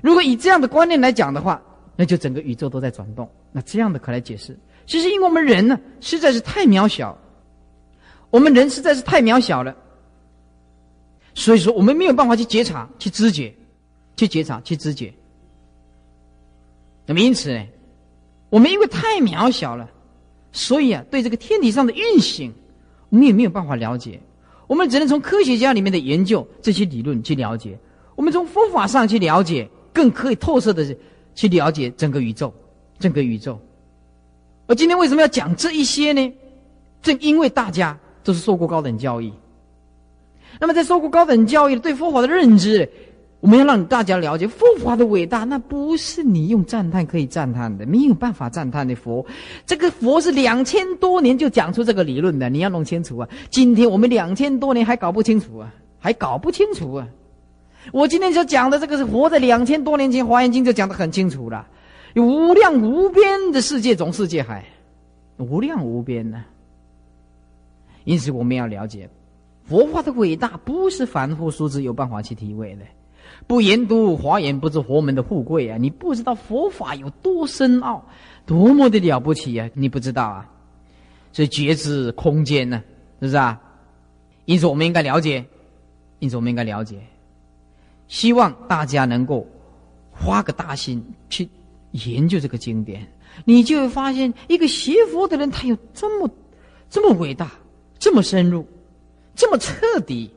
[0.02, 1.62] 如果以这样的观念来讲的话，
[1.98, 3.30] 那就整个宇宙都在转动。
[3.52, 7.18] 那这样的可来解释，其实因为我们人呢实在是太渺小，
[8.30, 9.76] 我们人实在是太渺小了，
[11.39, 13.56] 所以说我们没有办法去觉察、去知觉、
[14.17, 15.13] 去觉察、去知觉。
[17.06, 17.65] 那么因此呢，
[18.49, 19.89] 我们因为太渺小了，
[20.52, 22.54] 所以啊，对这个天体上的运行，
[23.08, 24.19] 我们也没有办法了解。
[24.67, 27.80] 我们只能从科学家里面的研究这些理论去了解，
[28.15, 30.93] 我们从佛法上去了解，更可以透彻的
[31.34, 32.54] 去了解整个宇宙。
[32.99, 33.58] 整个宇宙，
[34.67, 36.34] 而今天为什么要讲这一些呢？
[37.02, 39.32] 正因为大家都是受过高等教育，
[40.60, 42.89] 那么在受过高等教育对佛法的认知，
[43.39, 49.26] 我们要让大家了解佛法的伟大，那不是你用赞叹可以赞叹的，没有办法赞叹的佛。
[49.65, 53.30] 这个佛是两千多年就讲出这个理论的，你要弄清楚啊！
[53.50, 57.08] 今天我们两千多年还搞不清楚啊，还搞不清楚啊！
[57.93, 61.65] 我今天所讲的这个是活在两千多年前《华严经》就讲得很清楚了。
[62.15, 64.65] 有无量无边的世界，总世界海，
[65.38, 66.43] 无量无边呢。
[68.04, 69.10] 因此，我们要了解
[69.69, 72.82] 佛法的伟大，不是凡夫俗子有办法去体会的。
[73.45, 75.77] 不研读华严，不知佛门的富贵啊！
[75.77, 78.03] 你不知道佛法有多深奥，
[78.47, 79.69] 多么的了不起啊！
[79.75, 80.49] 你不知道啊！
[81.32, 82.82] 所以觉知空间呢，
[83.19, 83.62] 是不是啊？
[84.45, 85.45] 因此我们应该了解，
[86.17, 86.99] 因此我们应该了解，
[88.08, 89.47] 希望大家能够
[90.12, 91.47] 花个大心去
[91.91, 93.08] 研究这个经典，
[93.45, 96.27] 你就会发现，一个学佛的人，他有这么
[96.89, 97.51] 这么伟大，
[97.99, 98.67] 这么深入，
[99.39, 100.30] 这么彻底。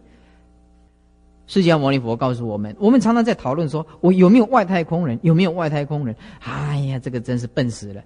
[1.49, 5.19] 释迦牟尼佛告诉我们，我们常常在讨论说，我有没有外太空人？
[5.23, 6.15] 有没有外太空人？
[6.39, 8.03] 哎呀，这个真是笨死了！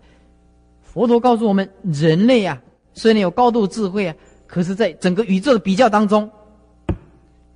[0.83, 2.61] 佛陀告诉我们，人类啊，
[2.95, 6.29] 虽然有高度智慧啊，可是在整个宇宙的比较当中，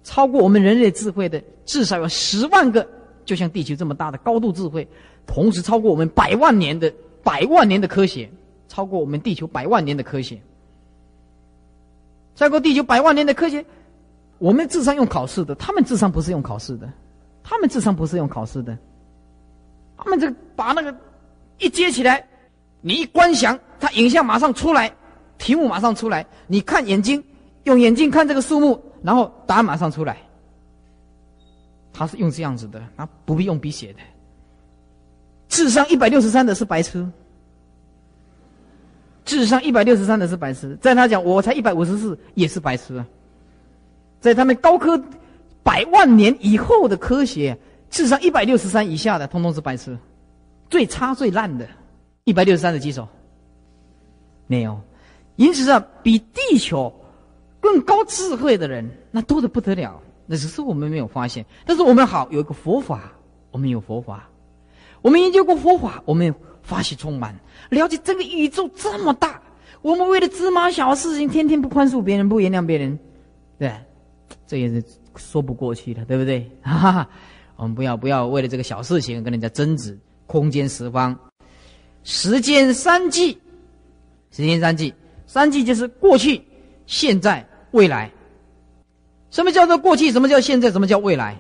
[0.05, 2.87] 超过我们人类智慧的至少有十万个，
[3.25, 4.87] 就像地球这么大的高度智慧，
[5.27, 6.93] 同时超过我们百万年的
[7.25, 8.31] 百万年的科学，
[8.69, 10.39] 超过我们地球百万年的科学，
[12.41, 13.63] 超过地球百万年的科学。
[14.39, 16.91] 我们智商用考试的，他们智商不是用考试的，
[17.45, 18.75] 他们智商不是用考试的，
[19.99, 20.97] 他们这个把那个
[21.59, 22.27] 一接起来，
[22.81, 24.91] 你一观想，他影像马上出来，
[25.37, 27.23] 题目马上出来，你看眼睛，
[27.65, 30.17] 用眼睛看这个数目，然后答案马上出来。
[31.93, 33.99] 他是用这样子的，他，不必用笔写的。
[35.49, 37.07] 智商一百六十三的是白痴，
[39.41, 43.07] 智商一百六十三的是白痴，在他讲我才一百五十四也是白痴啊。
[44.21, 45.03] 在他们高科
[45.63, 49.97] 百万年以后的科学，智商一百六十三以下的，通通是白痴。
[50.69, 51.67] 最差最烂的，
[52.25, 53.09] 一百六十三的举手。
[54.47, 54.79] 没有，
[55.37, 56.95] 因此上，比地球
[57.61, 59.99] 更高智慧的人，那多的不得了。
[60.27, 61.47] 那只是我们没有发现。
[61.65, 63.11] 但是我们好有一个佛法，
[63.51, 64.29] 我们有佛法，
[65.01, 67.35] 我们研究过佛法，我们发喜充满，
[67.69, 69.41] 了解这个宇宙这么大，
[69.83, 72.99] 我们为了芝麻小事情，天天不宽恕别人，不原谅别人，
[73.59, 73.73] 对。
[74.47, 74.83] 这也是
[75.17, 76.49] 说不过去的，对不对？
[76.61, 77.09] 哈哈，
[77.55, 79.97] 我们不要不要为了这个小事情跟人家争执。
[80.27, 81.17] 空间十方，
[82.05, 83.37] 时间三季，
[84.31, 84.95] 时间三季，
[85.27, 86.41] 三季就是过去、
[86.87, 88.11] 现在、未来。
[89.31, 90.13] 什么叫做过去？
[90.13, 90.71] 什么叫现在？
[90.71, 91.37] 什么叫未来？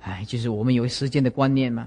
[0.00, 1.86] 哎，就是我们有时间的观念嘛，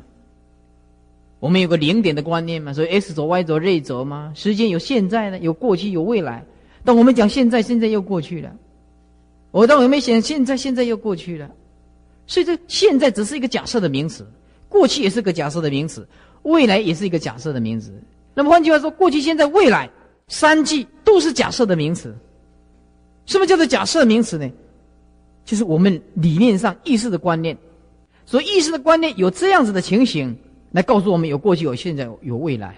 [1.45, 4.31] 我们有个零点的观念嘛，所以 x 轴、y 轴、z 轴嘛。
[4.33, 6.43] 时间有现在呢，有过去，有未来。
[6.83, 8.51] 但我们讲现在，现在又过去了。
[9.51, 11.51] 我倒有没想，现在现在又过去了，
[12.25, 14.25] 所以这现在只是一个假设的名词，
[14.67, 16.07] 过去也是个假设的名词，
[16.41, 17.93] 未来也是一个假设的名词。
[18.33, 19.87] 那么换句话说，过去、现在、未来
[20.27, 22.11] 三季都是假设的名词。
[23.27, 24.49] 什么叫做假设名词呢？
[25.45, 27.55] 就是我们理念上意识的观念。
[28.25, 30.35] 所以意识的观念有这样子的情形，
[30.75, 32.75] 来告诉我们有过去、有现在、有未来。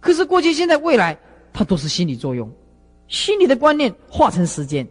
[0.00, 1.14] 可是过去、现在、未来，
[1.52, 2.50] 它都是心理作用，
[3.06, 4.86] 心理的观念化成时间。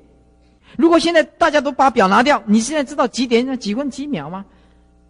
[0.77, 4.45] 如果现在大家都把表拿掉，你现在知道几点、几分、几秒吗？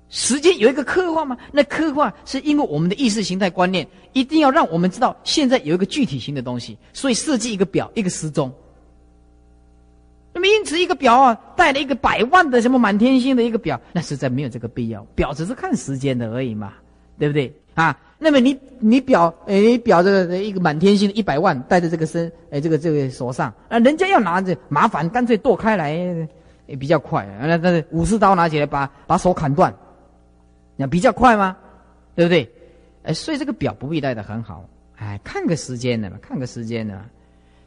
[0.07, 1.37] 时间有一个刻画吗？
[1.51, 8.49] 那刻画是因为我们的意识形态观念一定要让我们知道现在有一个具体型的东西，所以设计一个表、一个时钟。
[10.31, 15.03] 那么因此，一个表啊，带了一个百万的什么满天星的一个表，那实在没有这个必要。
[15.13, 16.73] 表只是看时间的而已嘛，
[17.17, 17.97] 对不对啊？
[18.19, 25.93] 那么你你表诶表这一个满天星的一百万戴在这个身诶这个这个手上啊，人家要拿着麻烦，干脆剁开来
[26.65, 27.27] 也比较快。
[27.41, 29.73] 那那武士刀拿起来把把手砍断，
[30.77, 31.57] 那比较快吗？
[32.15, 32.49] 对不对？
[33.03, 34.63] 哎，所以这个表不必戴的很好，
[34.95, 36.97] 哎，看个时间的嘛，看个时间的。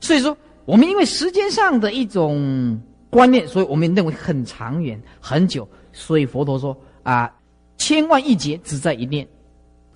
[0.00, 2.80] 所以说，我们因为时间上的一种
[3.11, 5.68] 观念，所以我们认为很长远很久。
[5.92, 7.30] 所以佛陀说啊，
[7.76, 9.28] 千万亿劫只在一念。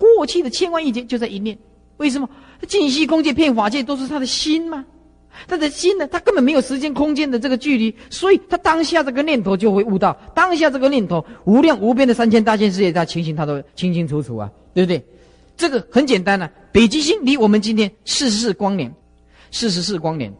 [0.01, 1.55] 过去的千万亿劫就在一念，
[1.97, 2.27] 为什么？
[2.67, 4.83] 净息空界、骗法界都是他的心吗？
[5.47, 6.07] 他的心呢？
[6.07, 15.03] 他根本没有时间、空间的这个距离，所以他当下这个念头就会悟到，当下这个念头无量无边的三千大千世界，他情形他都清清楚楚啊，对不对？
[15.57, 18.93] 这个很简单啊，北极星离我们今天四十四光年，
[19.51, 20.31] 四十四光年。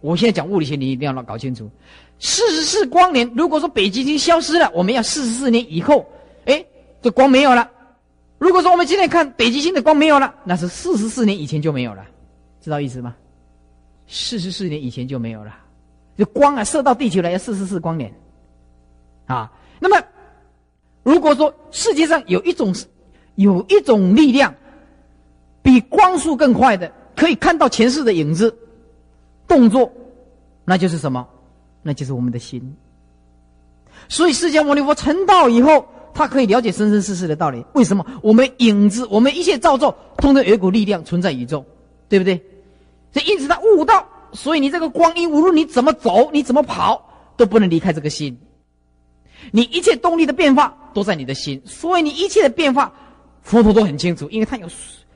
[0.00, 1.68] 我现在讲物理学，你一定要搞清楚，
[2.18, 3.30] 四十四光年。
[3.36, 6.06] 如果说北极星消失了，我们要四十四年以后，
[6.46, 6.64] 哎，
[7.02, 7.68] 这光没有了。
[8.40, 12.02] 如果说我们今天看北极星的光没有了，那是四十四年以前就没有了，
[12.58, 13.14] 知道意思吗？
[14.08, 15.54] 四十四年以前就没有了，
[16.16, 18.10] 这光啊射到地球来要四十四光年，
[19.26, 20.02] 啊，那么
[21.02, 22.74] 如果说世界上有一种
[23.34, 24.54] 有一种力量
[25.60, 28.56] 比光速更快的，可以看到前世的影子
[29.46, 29.92] 动作，
[30.64, 31.28] 那就是什么？
[31.82, 32.74] 那就是我们的心。
[34.08, 35.86] 所以释迦牟尼佛成道以后。
[36.14, 37.64] 他可以了解生生世世的道理。
[37.74, 38.04] 为什么？
[38.22, 41.64] 我们影子，我们一切造作，通通有一股力量存在宇宙，
[42.08, 42.40] 对不对？
[43.12, 44.06] 所以因此他悟道。
[44.32, 47.04] 所以你这个光阴，无论你怎么走，你怎么跑，
[47.36, 48.38] 都不能离开这个心。
[49.50, 52.92] 你一切动力的变化都在你的心，所以你一切的变化，
[53.42, 54.68] 佛陀都很清楚，因为他有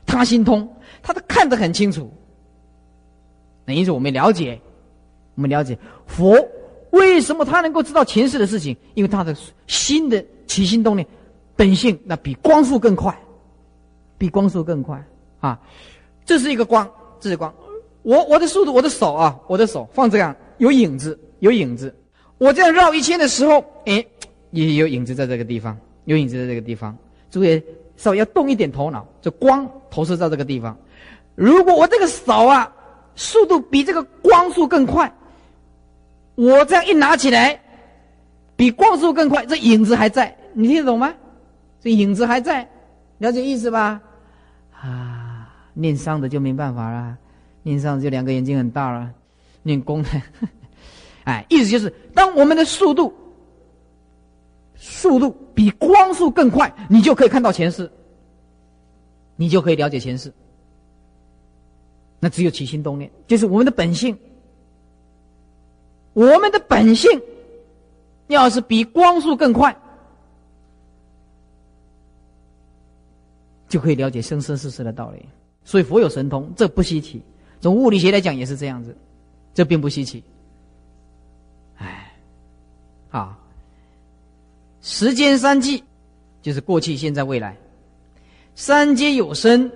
[0.04, 0.68] 他心通，
[1.00, 2.12] 他都看得很清楚。
[3.64, 4.60] 那因此我们了解，
[5.36, 6.36] 我们了解佛
[6.90, 9.36] 为什么他能够知道前世的事情，因为他的
[9.68, 11.06] 心的起心动念
[11.56, 13.16] 本性，那比光速更快，
[14.18, 15.02] 比光速更快
[15.40, 15.60] 啊！
[16.24, 17.52] 这是一个光，这是光。
[18.02, 21.94] 我我的速度，我的手啊，我的手放这样有影子，有影子。
[22.38, 24.04] 我这样绕一圈的时候，哎，
[24.50, 26.96] 也有影子在这个地方，有影子在这个地方。
[27.30, 27.62] 注意，
[27.96, 30.76] 稍微要动一点头脑，这光投射到这个地方。
[31.34, 32.72] 如果我这个手啊，
[33.16, 35.12] 速度比这个光速更快，
[36.34, 37.60] 我这样一拿起来，
[38.56, 41.12] 比光速更快，这影子还在，你听得懂吗？
[41.80, 42.68] 这影子还在，
[43.18, 44.00] 了解意思吧？
[44.72, 47.18] 啊，念伤的就没办法了，
[47.62, 49.12] 念伤就两个眼睛很大了，
[49.62, 50.08] 念功的。
[51.24, 53.12] 哎，意思就是，当我们的速度
[54.76, 57.90] 速度比光速更快，你就可以看到前世，
[59.36, 60.32] 你就可以了解前世。
[62.20, 64.16] 那只有起心动念，就是我们的本性。
[66.14, 67.10] 我们的本性
[68.28, 69.76] 要是比光速更快，
[73.68, 75.24] 就可以了解生生世世的道理。
[75.64, 77.22] 所以佛有神通，这不稀奇。
[77.60, 78.96] 从物理学来讲也是这样子，
[79.54, 80.22] 这并不稀奇。
[83.10, 83.38] 啊，
[84.80, 85.84] 时间三季，
[86.42, 87.56] 就是过去、现在、未来，
[88.54, 89.70] 三皆有生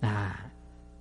[0.00, 0.38] 啊。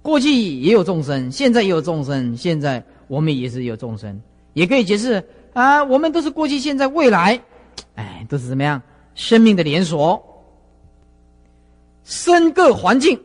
[0.02, 4.20] 过去也有众生，现在也有众生，现在我们也是有众生，
[4.54, 5.84] 也可以解释啊。
[5.84, 7.42] 我们都是过去、现在、未来，
[7.96, 8.82] 哎，都是怎么样？
[9.16, 10.22] 生命的连锁。
[12.04, 13.20] 生个环境，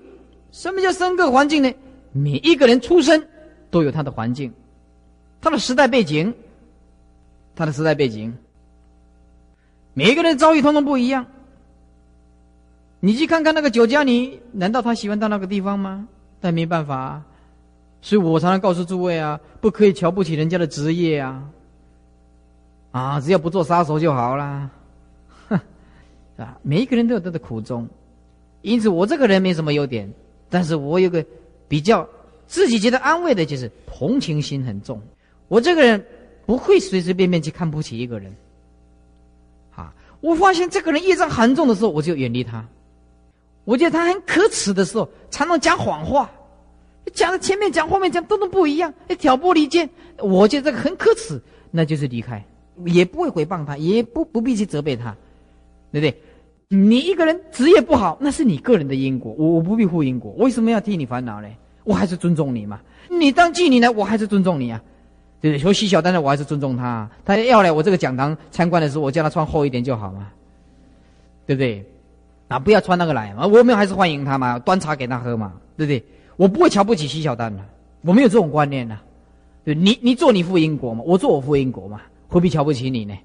[0.52, 1.72] 什么叫生个环境呢？
[2.12, 3.26] 每一个人出生
[3.70, 4.52] 都有他的环境，
[5.40, 6.34] 他的时代背景。
[7.58, 8.36] 他的时代背景，
[9.94, 11.24] 每一个人遭遇通通不一样。
[13.00, 16.06] 你去看看那个酒家，你难道他喜欢到那个地方吗？
[16.38, 17.22] 但没办法，
[18.02, 21.42] 所以我常常告诉诸位啊，不可以瞧不起人家的职业啊。
[22.96, 24.70] 啊，只要不做杀手就好啦。
[25.48, 25.60] 哼，
[26.38, 27.86] 啊，每一个人都有他的苦衷，
[28.62, 30.10] 因此我这个人没什么优点，
[30.48, 31.24] 但是我有个
[31.68, 32.08] 比较
[32.46, 35.00] 自己觉得安慰的，就是同情心很重。
[35.48, 36.02] 我这个人。
[36.46, 38.32] 不会随随便便去看不起一个人，
[39.74, 39.92] 啊！
[40.20, 42.64] 我发现这个人业障很重的时候，我就远离他。
[43.64, 46.30] 我觉得他很可耻的时候，常常讲谎话，
[47.12, 49.90] 讲的前面讲后面讲都都不一样，挑拨离间。
[50.20, 52.40] 我觉得这个很可耻，那就是离开，
[52.84, 55.16] 也不会诽谤他，也不不必去责备他，
[55.92, 56.20] 对不对？
[56.68, 61.48] 你一个人职业不好，那是你个人的因果，我我不必负因果，为什么要替你烦恼呢？
[61.84, 64.82] 我还是尊重你嘛，你当妓女呢，我还是尊重你啊。
[65.38, 65.58] 对不对？
[65.58, 67.08] 说细小，但是我还是尊重他。
[67.22, 70.28] 他要来我这个讲堂参观的时候，我叫他穿厚一点就好嘛，
[71.46, 71.84] 对不对？
[72.48, 73.46] 啊，不要穿那个来嘛。
[73.46, 76.02] 我们还是欢迎他嘛，端茶给他喝嘛，对不对？
[76.36, 77.62] 我不会瞧不起细小丹的，
[78.00, 78.98] 我没有这种观念呐。
[79.62, 83.16] 对，你你做你负因果嘛，我做我负因果嘛，何必瞧不起你呢？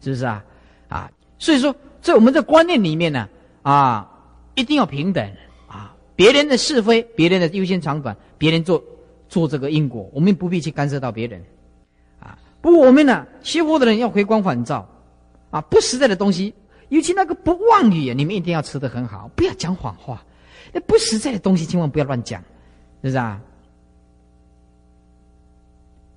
[0.00, 0.44] 是不是啊？
[0.88, 3.28] 啊，所以说在我们的观念里面呢，
[3.62, 4.10] 啊，
[4.54, 5.30] 一定要平等
[5.68, 5.94] 啊。
[6.16, 8.82] 别人的是非，别人的优先长短，别人做
[9.28, 11.42] 做这个因果，我们不必去干涉到别人。
[12.18, 14.88] 啊不过我们呢，学佛的人要回光返照，
[15.50, 16.54] 啊，不实在的东西，
[16.88, 20.24] 尤其那个不妄语，你们一定要吃得很好，不要讲谎话。
[20.72, 22.40] 那不实在的东西，千万不要乱讲，
[23.02, 23.40] 是不是啊？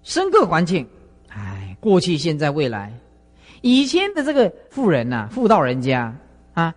[0.04, 0.86] 生个环境，
[1.84, 2.93] 过去、现在、未来，
[3.62, 6.15] 以前的这个富人呐，富道人家
[6.54, 6.74] 啊。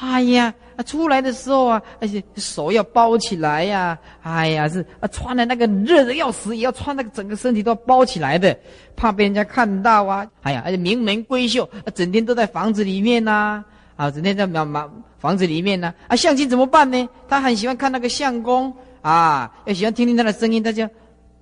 [0.00, 0.52] 哎呀，
[0.86, 8.56] 出来的时候啊，而且手要包起来呀，哎呀，是啊，穿的那个热的要死，也要穿那个整个身体都要包起来的，
[8.96, 10.26] 怕被人家看到啊。
[10.42, 13.64] 哎呀，而且名门闺秀，整天都在房子里面呐，
[13.96, 15.94] 啊，整天在房房房子里面呢。
[16.08, 17.08] 啊，相亲怎么办呢？
[17.28, 20.84] 他很喜欢看那个相公啊，要喜欢听听他的声音，他就，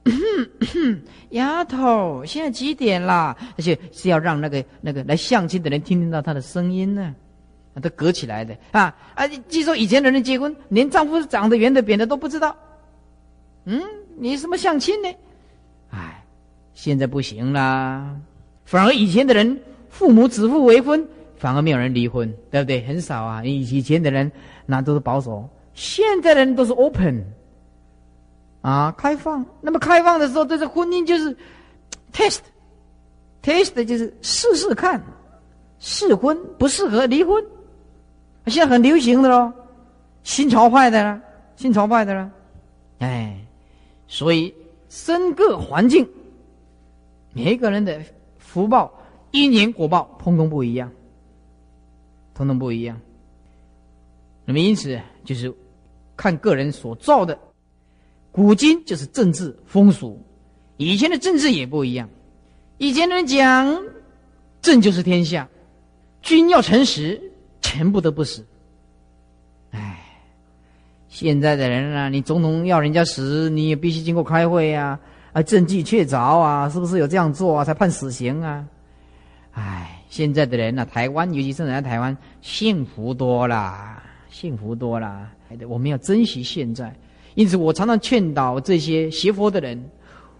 [1.30, 3.36] 丫头，现在几点啦？
[3.56, 7.14] 而且是要让那个那个来相亲的人听听到他的声音呢。
[7.80, 9.26] 都隔起来的啊啊！
[9.48, 12.54] 据说以前的人结婚，连丈夫是长得圆的扁的都不知道。
[13.64, 13.80] 嗯，
[14.18, 15.08] 你什么相亲呢？
[15.88, 16.22] 哎，
[16.74, 18.14] 现在不行啦。
[18.66, 19.58] 反而以前的人，
[19.88, 21.02] 父母指腹为婚，
[21.36, 22.82] 反而没有人离婚，对不对？
[22.84, 23.42] 很少啊。
[23.42, 24.30] 以以前的人
[24.66, 27.24] 那都是保守，现在的人都是 open，
[28.62, 29.44] 啊，开放。
[29.60, 31.36] 那么开放的时候，对这婚姻就是
[32.12, 35.02] test，test 就是试试看，
[35.78, 37.44] 试婚不适合离婚。
[38.46, 39.52] 现在很流行的喽，
[40.22, 41.20] 新潮派的啦，
[41.56, 42.30] 新潮派的啦，
[42.98, 43.36] 哎，
[44.08, 44.52] 所以
[44.88, 46.08] 身个环境，
[47.32, 48.00] 每一个人的
[48.38, 48.92] 福报
[49.30, 50.90] 因缘果报，通通不一样，
[52.34, 53.00] 通通不一样。
[54.44, 55.52] 那么因此就是
[56.16, 57.38] 看个人所造的。
[58.32, 60.18] 古今就是政治风俗，
[60.78, 62.08] 以前的政治也不一样。
[62.78, 63.80] 以前的人讲，
[64.62, 65.46] 政就是天下，
[66.22, 67.20] 君要诚实，
[67.60, 68.44] 臣不得不死。
[69.70, 70.00] 哎，
[71.08, 74.98] 现在的人啊，你总统要人家死，你也必须经过开会呀，
[75.34, 78.64] 啊，证据确凿啊，是不是有这样做啊，才判死刑啊？
[79.52, 85.30] 哎，现在的人呢，台湾尤其是在台湾，幸福多了，幸福多了。
[85.68, 86.94] 我们要珍惜现在。
[87.34, 89.82] 因此，我常常劝导这些学佛的人：，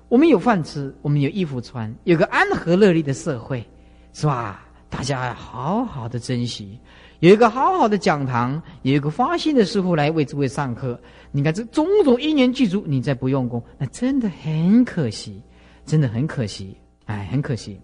[0.08, 3.64] 我们有饭吃，我们有衣服穿，有个安和乐利的社会，
[4.12, 4.66] 是吧？
[4.90, 6.78] 大家要好好的珍惜，
[7.20, 11.00] 有一个好好的讲堂，有一个发心的师傅来为诸位上课。
[11.30, 15.42] 你看这种种因缘具足，你再不用功，那真的很可惜，
[15.86, 16.76] 真的很可惜，
[17.06, 17.80] 哎，很可惜。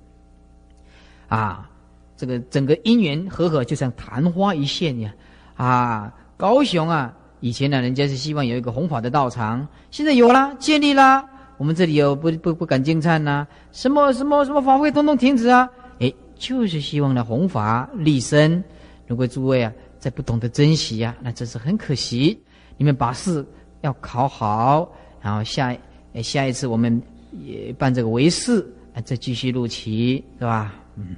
[1.28, 1.70] 啊，
[2.14, 5.14] 这个整个因缘和合就像昙花一现呀！
[5.56, 11.24] 啊，高雄啊，以前呢，人家是希望有一个弘法的道场，现在有了，建立了。
[11.57, 15.68] 我们这里有不不不敢进餐呐，什么什么什么法会通通停止啊！
[15.99, 18.62] 哎，就是希望呢弘法立身。
[19.07, 22.41] 如果诸位啊再不懂得珍惜呀，那真是很可惜。
[22.76, 23.45] 你们把试
[23.80, 24.89] 要考好，
[25.20, 25.76] 然后下
[26.22, 27.03] 下一次我们
[27.45, 28.64] 也办这个为试，
[29.05, 30.74] 再继续录取，是吧？
[30.97, 31.16] 嗯，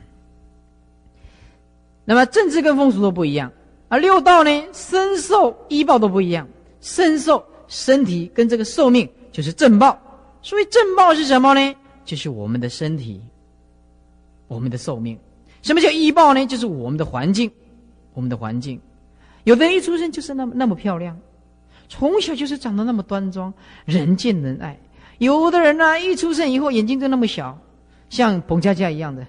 [2.07, 3.53] 那么政治跟风俗都不一样，
[3.91, 6.49] 而六道呢，身受医报都不一样。
[6.81, 9.99] 身受身体跟这个寿命就是正报，
[10.41, 11.75] 所以正报是什么呢？
[12.05, 13.21] 就是我们的身体，
[14.47, 15.19] 我们的寿命。
[15.63, 16.47] 什么叫医报呢？
[16.47, 17.51] 就是我们的环境，
[18.15, 18.81] 我们的环境。
[19.45, 21.19] 有的人一出生就是那么那么漂亮，
[21.89, 23.53] 从小就是长得那么端庄，
[23.85, 24.79] 人见人爱。
[25.19, 27.59] 有的人呢，一出生以后眼睛就那么小，
[28.09, 29.27] 像彭佳佳一样的。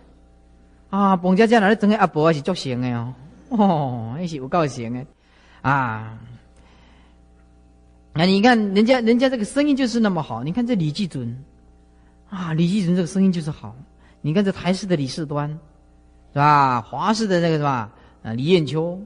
[0.90, 3.14] 啊，彭佳佳哪里整个阿伯是作型的哦，
[3.52, 5.06] 哦，那是有够型的
[5.62, 6.18] 啊。
[8.14, 11.44] 那你看人家人家这个声音就是那么好，你看这李继准，
[12.30, 13.76] 啊，李继准这个声音就是好。
[14.22, 15.50] 你看这台式的李世端，
[16.32, 16.82] 是吧？
[16.82, 17.92] 华式的那个是吧？
[18.24, 19.00] 啊，李艳秋，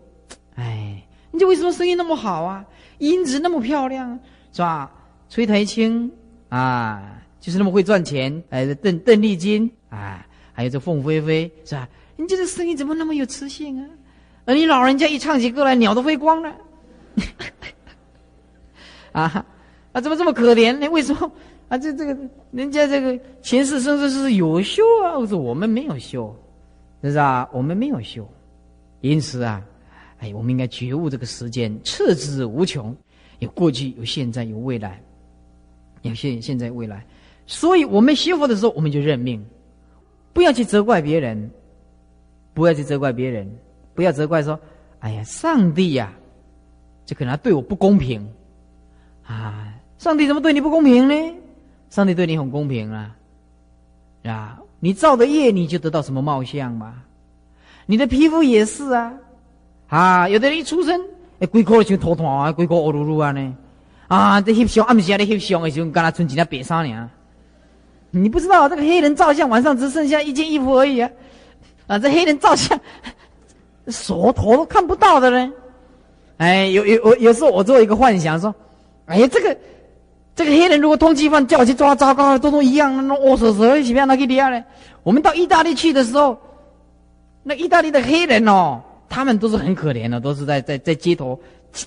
[0.55, 2.65] 哎，你这为什么声音那么好啊？
[2.99, 4.19] 音质那么漂亮，
[4.51, 4.91] 是吧？
[5.27, 6.11] 崔台青
[6.49, 8.43] 啊，就是那么会赚钱。
[8.51, 10.25] 哎，邓邓丽君啊。
[10.53, 11.89] 还有这凤飞飞是吧？
[12.15, 13.89] 你这个声音怎么那么有磁性啊？
[14.45, 16.55] 而你老人家一唱起歌来，鸟都飞光了。
[19.11, 19.45] 啊
[19.91, 20.87] 啊，怎么这么可怜呢？
[20.89, 21.31] 为什么
[21.67, 21.77] 啊？
[21.77, 22.17] 这这个
[22.51, 26.35] 人家这个前世生世是有修啊，我说我们没有修，
[27.01, 27.49] 是吧？
[27.51, 28.27] 我们没有修，
[29.01, 29.63] 因此啊，
[30.19, 32.95] 哎，我们应该觉悟这个时间，次之无穷，
[33.39, 35.01] 有过去，有现在，有未来，
[36.01, 37.05] 有现现在未来。
[37.47, 39.43] 所以我们学佛的时候，我们就认命。
[40.33, 41.49] 不要去责怪别人，
[42.53, 43.49] 不要去责怪别人，
[43.95, 44.59] 不要责怪说
[44.99, 46.11] ：“哎呀，上帝呀，
[47.05, 48.29] 这可能对我不公平
[49.25, 49.73] 啊！
[49.97, 51.35] 上帝怎么对你不公平呢？
[51.89, 53.15] 上帝对你很公平啊！
[54.25, 56.93] 啊，你造的业，你就得到什么貌相嘛？
[57.85, 59.13] 你的皮肤也是啊！
[59.87, 60.99] 啊，有的人一出生，
[61.39, 63.55] 哎，龟壳就脱脱啊，龟壳乌噜噜啊呢！
[64.07, 67.09] 啊，这翕相，暗时啊，咧翕相的时候，干那穿几件白衫呢？
[68.11, 71.09] 你不知道这个黑人照相晚上只剩下一件衣服而已啊！
[71.87, 72.79] 啊，这黑人照相，
[73.87, 75.51] 锁头都看不到的呢。
[76.37, 78.53] 哎，有有有有时候我做一个幻想说，
[79.05, 79.57] 哎呀，这个
[80.35, 84.07] 这个黑人如果通缉犯叫我去抓，糟糕，都都一样，那恶死死，怎么样？
[84.07, 84.63] 那给你啊呢？
[85.03, 86.37] 我们到意大利去的时候，
[87.43, 91.39] 那意大利的黑人哦，他们都是很可怜的，都是在在在街头。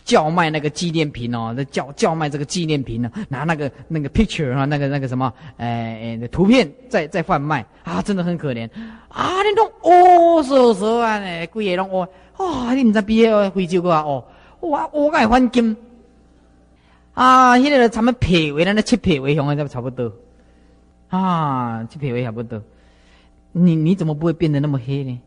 [0.05, 8.69] 叫卖那个纪念品哦，那叫叫卖这个纪念品呢，拿那个那个 picture 啊，那个那个什么，哎，图片在在贩卖啊，真的很可怜
[9.09, 9.43] 啊！
[9.43, 14.03] 你拢哦，说说啊，呢，贵个拢哦，哦，你唔知毕业非洲个啊？
[14.03, 14.25] 哦，
[14.61, 15.77] 哇，我该换金
[17.15, 17.59] 啊！
[17.59, 20.13] 现在他们撇为了那七撇为熊啊，差不多
[21.09, 22.63] 啊，七撇为差不多。
[23.53, 25.19] 你你怎么不会变得那么黑呢？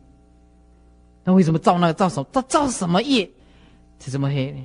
[1.24, 3.28] 那为什么造那个造什造造什么业？
[4.04, 4.64] 是这么黑呢？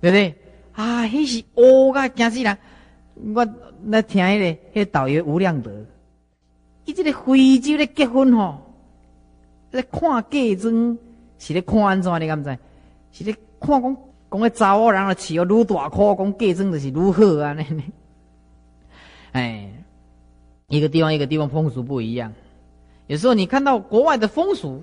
[0.00, 0.34] 对不对？
[0.72, 2.56] 啊，那是乌个惊死人！
[3.34, 3.46] 我
[3.82, 5.84] 那听迄个，迄个导游吴亮德，
[6.84, 8.60] 伊这个非洲咧结婚吼，
[9.72, 10.98] 咧看嫁妆
[11.36, 12.20] 是咧看安怎？
[12.20, 12.58] 你敢知？
[13.10, 13.96] 是咧看讲
[14.30, 17.52] 讲个查某人啊，饲哦愈大颗，讲嫁妆就是愈好啊！
[17.52, 17.66] 呢，
[19.32, 19.68] 哎，
[20.68, 22.32] 一个地方一个地方风俗不一样，
[23.08, 24.82] 有时候你看到国外的风俗，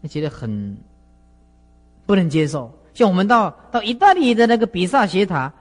[0.00, 0.76] 你觉得很。
[2.06, 5.52] 不能接受，像我们到到意大利的那个比萨斜塔，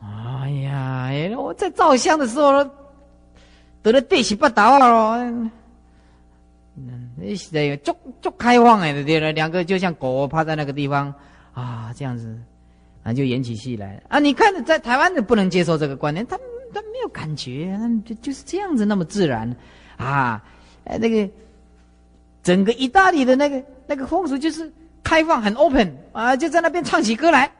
[0.00, 2.64] 哎呀，我在照相的时候
[3.82, 5.50] 得了对起不倒了咯，
[6.76, 7.10] 嗯，
[7.50, 11.12] 这个足足开放哎，对了，两个就像狗趴在那个地方。
[11.52, 12.38] 啊，这样子。
[13.02, 14.00] 啊，就演起戏来。
[14.08, 14.20] 啊。
[14.20, 16.38] 你看，在台湾的不能接受这个观念，他
[16.72, 19.52] 他没有感觉，就就是这样子那么自然。
[19.96, 20.40] 啊。
[20.84, 21.28] 那个
[22.44, 24.72] 整个意大利的那个那个风俗就是
[25.08, 27.50] 开放，很 open 啊，就在那边唱起歌来，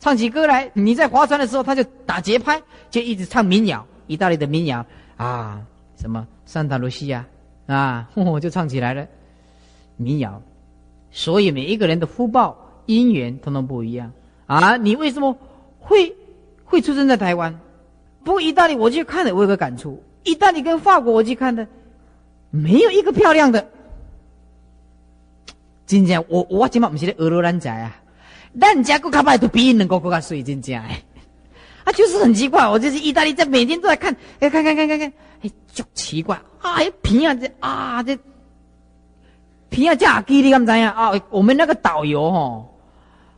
[0.00, 0.70] 唱起歌来。
[0.72, 2.58] 你在划船的时候，他就打节拍，
[2.88, 4.86] 就一直唱民谣，意大利的民谣
[5.18, 5.60] 啊，
[6.00, 7.22] 什么桑塔露西亚。
[7.66, 9.06] 啊，我 就唱起来了，
[9.98, 10.40] 民谣。
[11.10, 12.56] 所以每一个人的福报
[12.86, 14.10] 因缘通通不一样
[14.46, 14.78] 啊！
[14.78, 15.36] 你为什么
[15.78, 16.16] 会
[16.64, 17.60] 会出生在台湾？
[18.24, 21.68] 不过意大利我去看了，我有个感触：意大利跟法国我去看的，
[22.48, 23.68] 没有一个漂亮的。
[25.86, 27.94] 真正我我今嘛不是在俄罗兰仔啊，
[28.60, 31.02] 咱家国卡拜都比人国国家水真正哎，
[31.84, 35.12] 啊就是很奇怪，我就是意大利在每天都在看，哎看看看看看。
[35.42, 38.18] 哎，就奇怪，哎，平啊这啊这，
[39.68, 40.90] 平啊架机你敢知呀？
[40.90, 42.66] 啊，我们那个导游哦，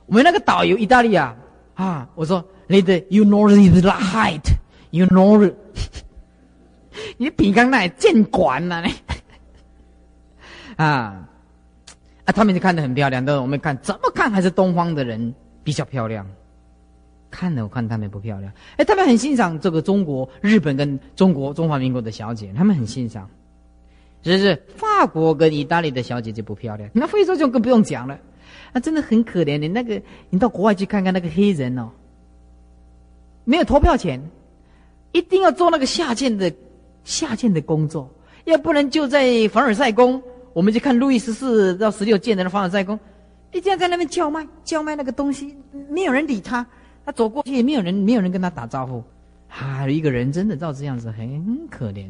[0.06, 1.34] 我们那个导游意大利啊，
[1.74, 3.48] 啊，我说你的 you know
[3.80, 5.52] the height，you know，
[7.18, 8.88] 你饼干那见管了呢？
[10.76, 11.28] 啊
[12.26, 16.26] 啊，他们就看得很漂亮，但是我们看怎么看还是东方的人比较漂亮。
[17.30, 23.28] 看了我看他们不漂亮，哎，他们很欣赏这个中国、日本跟中国中华民国的小姐，他们很欣赏。
[24.22, 28.18] 只是法国跟意大利的小姐就不漂亮，那非洲就更不用讲了，
[28.72, 29.68] 啊，真的很可怜的。
[29.68, 30.00] 那个
[30.30, 31.90] 你到国外去看看那个黑人哦，
[33.44, 34.20] 没有投票权，
[35.12, 36.52] 一定要做那个下贱的
[37.04, 38.10] 下贱的工作，
[38.46, 40.22] 要不然就在凡尔赛宫，
[40.56, 42.98] 我们去看路易十四到十六建的那凡尔赛宫，
[43.52, 45.54] 一定要在那边叫卖叫卖那个东西，
[45.90, 46.66] 没有人理他。
[47.04, 49.04] 他走过去也没有人，没有人跟他打招呼，
[49.50, 52.08] 啊，一个人真的照这样子很可怜，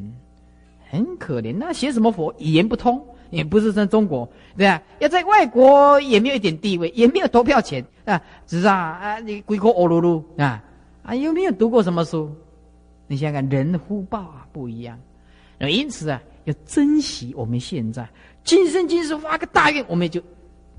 [0.88, 1.52] 很可怜。
[1.56, 2.32] 那学什么佛？
[2.38, 4.80] 语言不通，也不是在中国，对啊？
[5.00, 10.62] 要在外国也没有一点地位，也没有投票权啊，只是啊啊，你归国欧噜噜啊
[11.02, 12.30] 啊，有没有读过什么书？
[13.08, 14.96] 你想想看，人的福报啊不一样，
[15.58, 18.08] 因此啊，要珍惜我们现在，
[18.46, 20.22] 今生今世发个大愿，我们也就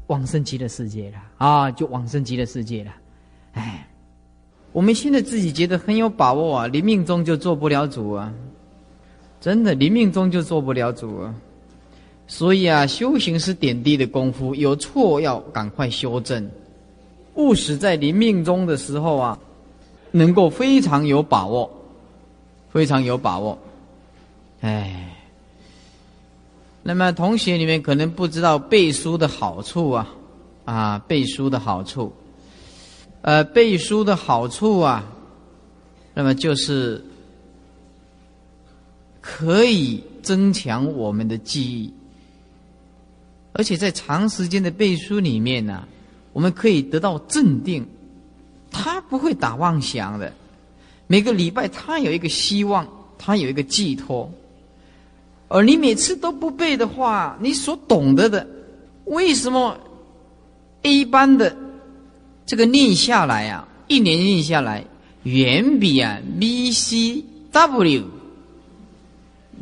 [0.07, 2.91] 往生极乐世界了啊，就往生极乐世界了，
[3.53, 3.83] 哎。
[4.73, 8.31] 我们现在自己觉得很有把握啊，临命中就做不了主啊，
[9.41, 11.33] 真的临命中就做不了主啊。
[12.27, 16.47] 所以啊，修行是点滴的功夫，有错要赶快修正，
[17.35, 19.39] 务使在临命中的时候啊，
[20.11, 21.67] 能够非常有把握，
[22.69, 23.57] 非常有把握。
[24.61, 25.16] 哎，
[26.87, 30.07] 那么同学里面可能不知道背书的好处啊，
[30.63, 32.13] 啊，背书的好处。
[33.23, 35.03] 呃，背书的好处啊，
[36.13, 37.03] 那么就是
[39.19, 41.93] 可以增强我们的记忆，
[43.51, 45.85] 而且在长时间的背书里面呢，
[46.31, 47.85] 我们可以得到镇定，
[48.71, 50.31] 他不会打妄想的。
[51.07, 54.31] 每个礼拜他有一个希望，他有一个寄托，
[55.47, 58.45] 而你每次都不背的话，你所懂得的，
[59.05, 59.77] 为什么
[60.81, 61.55] A 班的？
[62.45, 64.83] 这个念下来啊，一年念下来，
[65.23, 68.03] 远比啊 B、C、W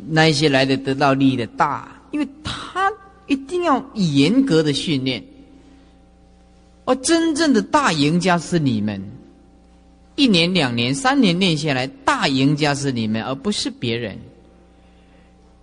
[0.08, 2.92] 那一些来的得到利益的大，因为他
[3.26, 5.24] 一定要严格的训练，
[6.84, 9.02] 而真正的大赢家是你们，
[10.14, 14.16] 一年、两年、三年念下来，大赢家是你们，而不是别人。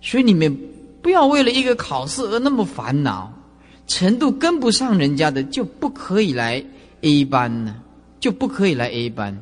[0.04, 0.56] 所以你们
[1.02, 3.34] 不要为了一个考试而那么烦恼，
[3.88, 6.64] 程度跟不上人家的就不可以来。
[7.06, 7.76] A 班呢，
[8.22, 9.38] 就不可以来 A 班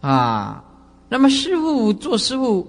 [0.00, 0.64] 啊。
[1.10, 2.66] 那么师傅做师傅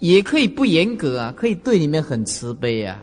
[0.00, 3.00] 也可以不严格啊，可以对你们很慈悲啊。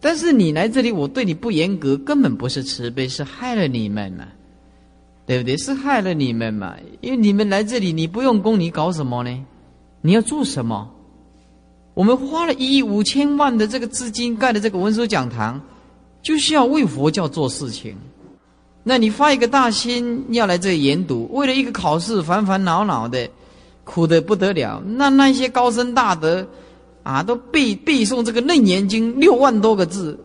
[0.00, 4.28] 但是你来这里，我对你不严格，根本不是慈悲，是害了你们嘛，
[5.26, 5.56] 对不对？
[5.56, 6.76] 是害了你们嘛。
[7.00, 9.44] 因为你们来这里，你不用功，你搞什么呢？
[10.02, 10.88] 你要做什么？
[11.98, 15.60] 我们花了一亿五千万的这个资金盖的这个文殊讲堂，
[16.22, 17.96] 就是要为佛教做事情。
[18.84, 23.28] 那你发一个大心要来这里研读，为了一个考试烦烦恼恼的，
[23.82, 24.80] 苦的不得了。
[24.86, 26.46] 那那些高僧大德，
[27.02, 30.16] 啊，都背背诵这个《楞严经》六万多个字，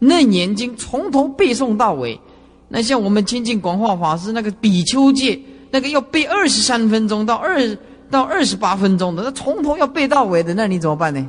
[0.06, 2.20] 《楞严经》从头背诵到尾。
[2.68, 5.40] 那像我们亲近广化法师那个比丘戒，
[5.72, 7.76] 那个要背二十三分钟到二
[8.10, 11.28] 到二十八分钟的，那从头要背到尾的，那你怎么办呢？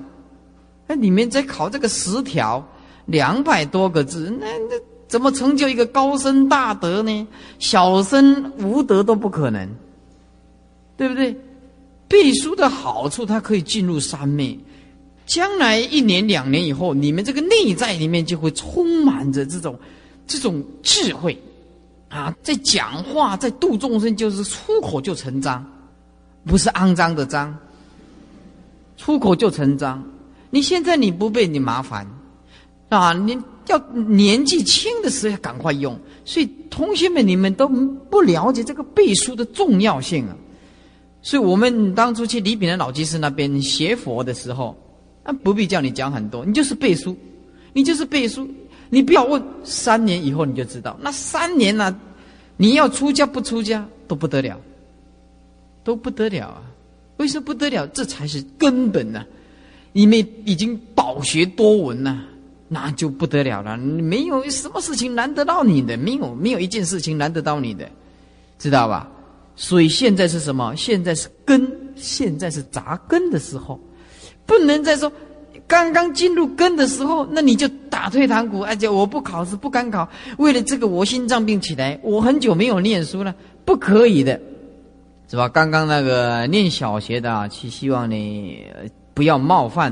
[0.87, 2.65] 那里面在考这个十条，
[3.05, 4.75] 两百多个字，那那。
[5.07, 7.27] 怎么成就一个高僧大德呢？
[7.59, 9.69] 小僧无德都不可能，
[10.97, 11.39] 对不对？
[12.07, 14.59] 背书的好处，它可以进入三昧，
[15.27, 19.77] 将来一年两年以后，你们这个内在里面就会充满着这种
[20.25, 21.39] 这种智慧
[22.09, 25.63] 啊，在讲话，在度众生，就是出口就成章，
[26.45, 27.57] 不是肮脏的脏，
[28.97, 30.03] 出口就成脏。
[30.49, 32.07] 你现在你不背你麻烦
[32.89, 33.37] 啊，你
[33.67, 35.99] 要年纪轻的时候赶快用。
[36.23, 40.35] 所以同学们，你们都不了解这个背书的重要性啊。
[41.21, 44.75] 所以我们当初去李炳南老居士那边学佛的时候。
[45.23, 47.17] 啊，不必叫你讲很多，你就是背书，
[47.73, 48.47] 你就是背书，
[48.91, 49.41] 你不要问。
[49.63, 51.99] 三年以后你就知道，那三年呢，
[52.57, 54.55] 你要出家不出家都不得了，
[55.85, 56.61] 都不得了啊！
[57.17, 57.87] 为什么不得了？
[57.87, 59.23] 这才是根本呢。
[59.93, 62.23] 你们已经饱学多闻呐，
[62.67, 63.77] 那就不得了了。
[63.77, 67.87] 没有什么事情难得到你的，没有没有一件事情难得到你的，
[68.59, 69.09] 知道吧？
[69.55, 70.75] 所以现在是什么？
[70.75, 73.79] 现在是根，现在是扎根的时候。
[74.45, 75.09] 不能再说，
[75.65, 80.09] 刚刚进入根的时候，那你就打退堂鼓，而且我不考试，不敢考。
[80.37, 83.33] 为了这个，我心脏病起来，我很久没有念书了，
[83.63, 84.41] 不可以的，
[85.27, 85.49] 是吧？
[85.49, 88.63] 刚刚那个念小学的，啊，去希望你
[89.13, 89.91] 不要冒犯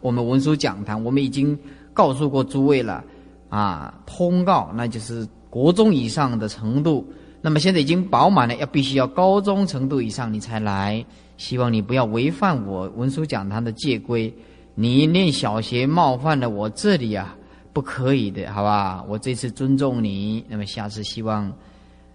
[0.00, 1.04] 我们文殊讲堂。
[1.04, 1.58] 我们已经
[1.92, 3.04] 告诉过诸位了，
[3.48, 7.06] 啊，通告那就是国中以上的程度。
[7.42, 11.04] 那么现在已经饱满了，要必须要高中程度以上你才来。
[11.36, 14.32] 希望你不要违反我文殊讲堂的戒规，
[14.74, 17.34] 你念小学冒犯了我这里啊，
[17.72, 19.02] 不可以的，好吧？
[19.08, 21.50] 我这次尊重你，那么下次希望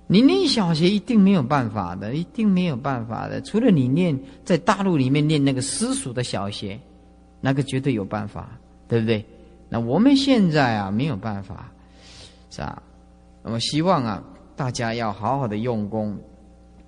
[0.07, 3.41] 你念小学一定没有办法的，一定没有办法的。
[3.41, 6.79] 除了你念在大陆里面念那个私塾的小学，
[7.41, 9.25] 那个绝对有办法，对不对？
[9.67, 11.71] 那我们现在啊没有办法，
[12.51, 12.83] 是吧？
[13.43, 14.23] 那么希望啊
[14.55, 16.17] 大家要好好的用功。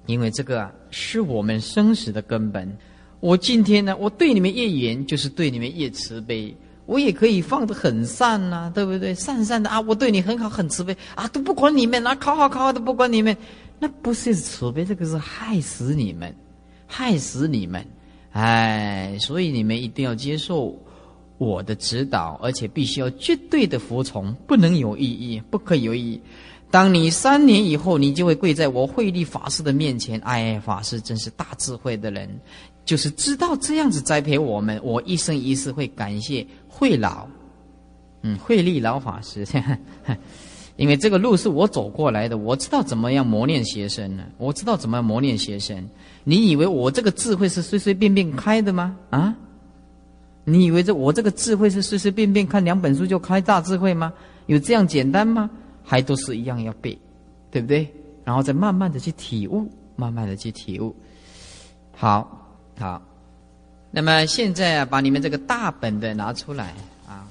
[0.06, 2.78] 因为这个啊是我们生死的根本。
[3.20, 6.56] 我今天呢，我对你们越严，就是对你们越慈悲。
[6.88, 9.14] 我也可以放得很善呐，对不对？
[9.14, 13.38] 善善的啊，我对你很好，很慈悲啊，都不管你们，啊，考好考好都不管你们，
[13.78, 16.34] 那不是慈悲，这个是害死你们，
[16.88, 17.86] 害死你们。
[18.32, 20.74] 哎，所以你们一定要接受
[21.38, 26.22] 我的指导，而且必须要绝对的服从，不能有异议，不可有异议。
[26.70, 30.20] 当你三年以后，你就会跪在我慧力法师的面前。
[30.20, 32.30] 哎，法师真是大智慧的人，
[32.84, 34.78] 就是知道这样子栽培我们。
[34.84, 36.46] 我一生一世会感谢
[36.78, 37.28] 慧老，
[38.22, 39.44] 嗯，慧力老法师，
[40.78, 44.24] 因为这个路是我走过来的，我知道怎么样磨练学生呢？
[44.38, 45.90] 我知道怎么样磨练学生。
[46.24, 48.96] 你以为我这个智慧是随随便便开的吗？
[49.10, 49.36] 啊？
[50.44, 54.14] 你以为这我这个智慧是随随便便看两本书就开大智慧吗？
[54.46, 55.50] 有这样简单吗？
[55.84, 56.96] 还都是一样要背，
[57.50, 57.92] 对不对？
[58.24, 60.96] 然后再慢慢的去体悟，慢慢的去体悟。
[61.92, 62.48] 好，
[62.78, 63.02] 好。
[63.92, 66.74] 那么现在啊，把你们这个大本的拿出来
[67.08, 67.28] 啊。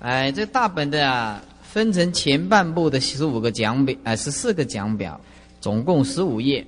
[0.00, 5.20] 哎，这大本的啊，分成前半部的十五个讲表，啊，十四个讲表，
[5.60, 6.64] 总共十五页。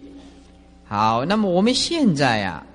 [0.87, 2.67] 好，那么我们现在啊，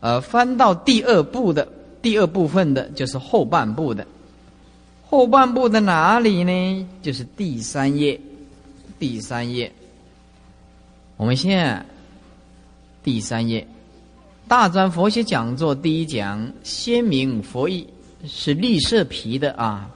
[0.00, 1.66] 呃，翻到第二部的
[2.00, 4.06] 第二部分的，就是后半部的。
[5.08, 6.86] 后半部的哪里呢？
[7.00, 8.20] 就是第三页，
[8.98, 9.72] 第三页。
[11.16, 11.84] 我们现在
[13.02, 13.60] 第三页，
[14.48, 17.84] 《大专佛学讲座》第一讲，先明佛意
[18.24, 19.90] 是绿色皮的啊。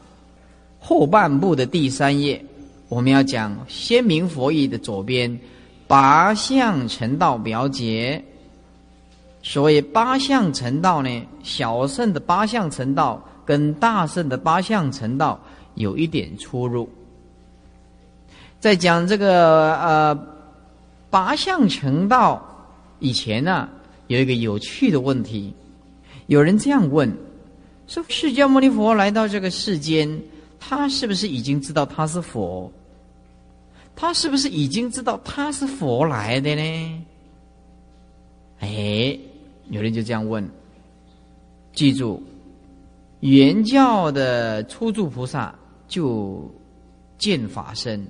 [0.81, 2.45] 后半部的第三页，
[2.89, 5.39] 我们要讲先明佛意的左边
[5.87, 8.21] 八相成道表解。
[9.41, 13.25] 所谓八相成道呢，小圣的八相成道。
[13.43, 15.41] 跟大圣的八相成道
[15.75, 16.89] 有一点出入。
[18.61, 20.27] 在讲这个呃
[21.09, 22.41] 八相成道
[23.01, 23.69] 以前呢，
[24.11, 25.55] 有一个有趣的问题，
[26.27, 27.09] 有人这样问：
[27.87, 30.21] 说释迦牟尼佛来到这个世间，
[30.59, 32.73] 他是不是已经知道他是佛？
[33.95, 37.05] 他是不是已经知道他是佛来的呢？
[38.59, 39.17] 哎，
[39.69, 40.45] 有人就这样问，
[41.73, 42.21] 记住。
[43.21, 45.55] 原教的初住菩萨
[45.87, 46.53] 就
[47.17, 48.05] 见法身，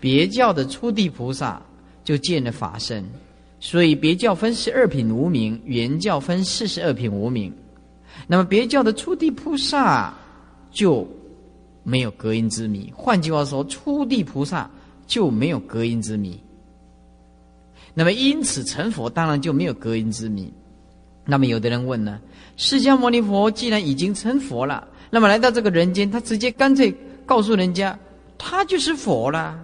[0.00, 1.62] 别教的初地菩萨
[2.04, 3.02] 就见了法身，
[3.60, 7.52] 所以别教分十二品无名，原教分四十二品无名。
[8.26, 10.12] 那么别教的初地菩萨
[10.70, 11.06] 就
[11.82, 12.90] 没有隔音之谜。
[12.96, 14.68] 换句话说，初地菩萨
[15.06, 16.40] 就没有隔音之谜。
[17.92, 20.52] 那么因此成佛当然就没有隔音之谜。
[21.26, 22.18] 那么有的人问呢？
[22.56, 26.94] 释迦牟尼佛既然已经成佛了，那么来到这个人间，他直接干脆
[27.26, 27.98] 告诉人家，
[28.38, 29.62] 他就是佛了，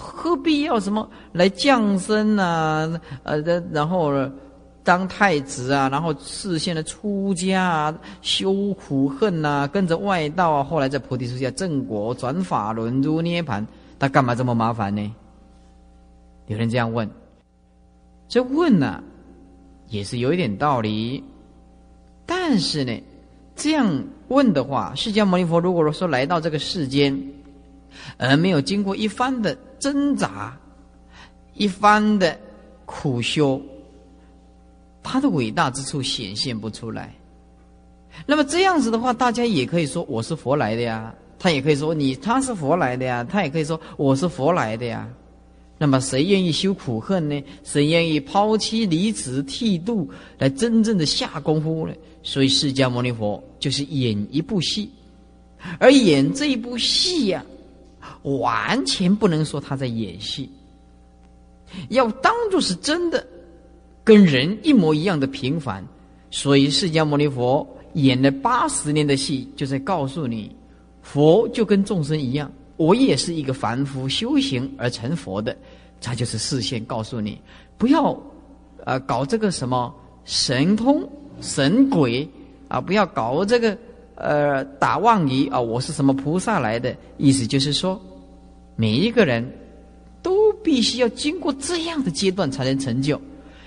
[0.00, 2.88] 何必要什么来降生啊？
[3.24, 3.40] 呃，
[3.72, 4.12] 然后
[4.84, 13.66] 当太子啊，然后视现了出家啊，修苦恨呐，跟着外道啊，后来在菩提树下正果转法轮如涅盘，
[13.98, 15.14] 他干嘛这么麻烦呢？
[16.46, 17.10] 有人这样问，
[18.28, 19.02] 这问呢，
[19.88, 21.22] 也是有一点道理，
[22.24, 23.02] 但是呢，
[23.56, 27.20] 这样问的话，释迦牟尼佛如果说来到这个世间，
[28.16, 30.56] 而没有经过一番的挣扎，
[31.54, 32.38] 一番的
[32.84, 33.60] 苦修，
[35.02, 37.14] 他的伟大之处显现不出来。
[38.26, 45.08] 那么这样子的话，大家也可以说我是佛来的呀，他也可以说你他是佛来的呀，他也可以说我是佛来的呀。
[45.80, 47.40] 那么谁愿意修苦恨呢？
[47.62, 51.94] 谁愿意抛妻离子剃度来真正的下功夫呢？
[52.24, 54.90] 所以释迦牟尼佛就是演一部戏，
[55.78, 57.44] 而演这一部戏呀，
[58.22, 60.50] 完全不能说他在演戏，
[61.90, 63.26] 要当做是真的，
[64.04, 65.84] 跟人一模一样的平凡。
[66.30, 70.54] 所以释迦牟尼佛演了八十年的戏，就在告诉你，
[71.00, 72.50] 佛就跟众生一样。
[72.76, 75.56] 我也是一个凡夫修行而成佛的，
[76.00, 77.40] 他就是视线告诉你，
[77.76, 78.16] 不要，
[78.84, 79.92] 呃，搞这个什么
[80.24, 81.08] 神通
[81.40, 82.28] 神鬼
[82.68, 83.76] 啊，不要搞这个
[84.14, 86.94] 呃打妄语啊，我是什么菩萨来的？
[87.16, 88.00] 意思就是说，
[88.80, 89.44] 每一个人
[90.22, 93.20] 都必须要经过这样的阶段才能成就，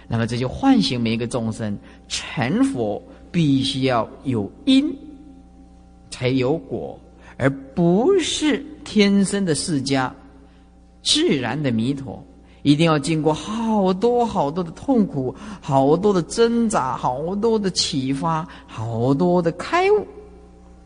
[0.08, 4.90] 那么这就唤醒每一个众生成佛，必须要有因
[6.10, 6.98] 才有果。
[7.36, 10.10] 而不是天生的释迦，
[11.04, 12.24] 自然的弥陀，
[12.62, 20.08] 一定要经过好多好多的痛苦，好多的挣扎，好多的启发，好多的开悟，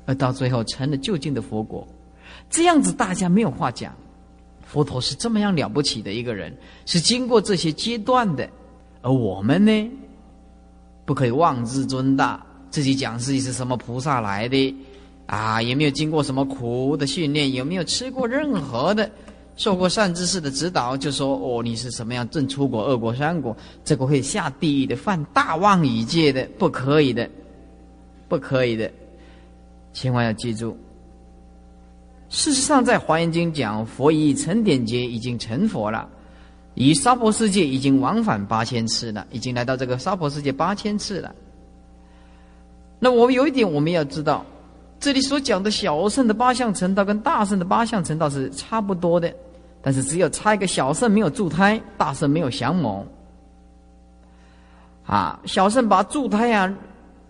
[0.08, 1.88] 而到最后成了究竟的佛果。
[2.50, 3.94] 这样子大家没有话讲，
[4.76, 6.54] 佛陀是这么样了不起的一个人，
[6.86, 8.46] 是经过这些阶段的。
[9.02, 9.90] 而我们呢，
[11.06, 14.76] 不可以妄自尊大，自己讲自己是什么菩萨来的。
[15.28, 19.10] 啊，也没有经过什么苦的训练，有没有吃过任何的、
[19.56, 23.56] 受过善知识的指导，就说哦，你是什么样正出国、恶国、三国，
[23.86, 27.30] 这个会下地狱的，犯大妄语戒的，不可以的，
[28.28, 28.92] 不可以的，
[29.94, 30.78] 千万要记住。
[32.36, 36.06] 事实上，在《华严经》讲，佛以成点劫已经成佛了，
[36.74, 41.34] 以娑婆世界已经往返八千次了，已经来到这个娑婆世界八千次了。
[43.00, 44.46] 那我们有一点，我们要知道。
[45.00, 49.34] 这里所讲的小圣的八相成道跟大圣的八相成道是差不多的，
[49.82, 53.06] 但是只有差一个小圣没有助胎，大圣没有降魔。
[55.06, 56.76] 啊，小圣把助胎啊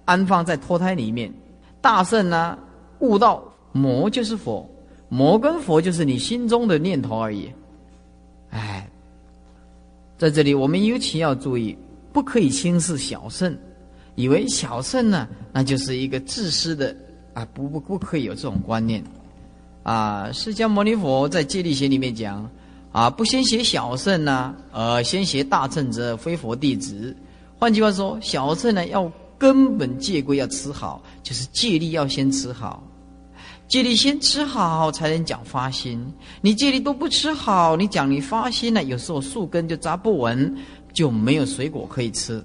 [0.05, 1.31] 安放在脱胎里面，
[1.79, 2.57] 大圣呢
[2.97, 4.67] 悟道魔就是佛，
[5.09, 7.51] 魔跟佛就是你心中的念头而已。
[8.49, 8.87] 哎，
[10.17, 11.77] 在这里我们尤其要注意，
[12.13, 13.57] 不可以轻视小圣，
[14.15, 16.95] 以为小圣呢那就是一个自私的。
[17.35, 19.03] 啊，不不不可以有这种观念，
[19.83, 22.49] 啊，释迦牟尼佛在戒律学里面讲，
[22.93, 27.13] 啊，不先学小圣呢，呃，先学大圣则非佛弟子。
[27.59, 32.81] 换句话说，小圣呢要根本戒规要持好，就是戒律要先持好，
[33.67, 36.05] 戒律先吃好才能讲发心。
[36.41, 40.55] 你戒律都不吃好，你讲你发心呢，有时候树根就扎不稳，
[40.93, 42.43] 就没有水果可以吃。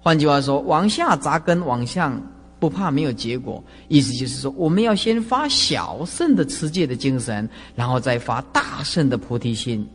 [0.00, 2.20] 换句话说，往下扎根，往上。
[2.60, 9.88] 不怕没有结果，意思就是说，我们要先发小圣的持戒的精神，然后再发大圣的菩提心。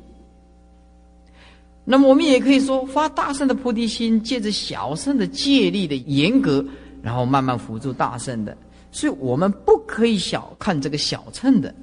[1.83, 6.65] 那么，我们也可以说，发大圣的菩提心，借着小圣的戒律的严格，
[7.01, 8.57] 然后慢慢辅助大圣的。
[8.93, 11.75] 所以我们不可以小看这个小乘的，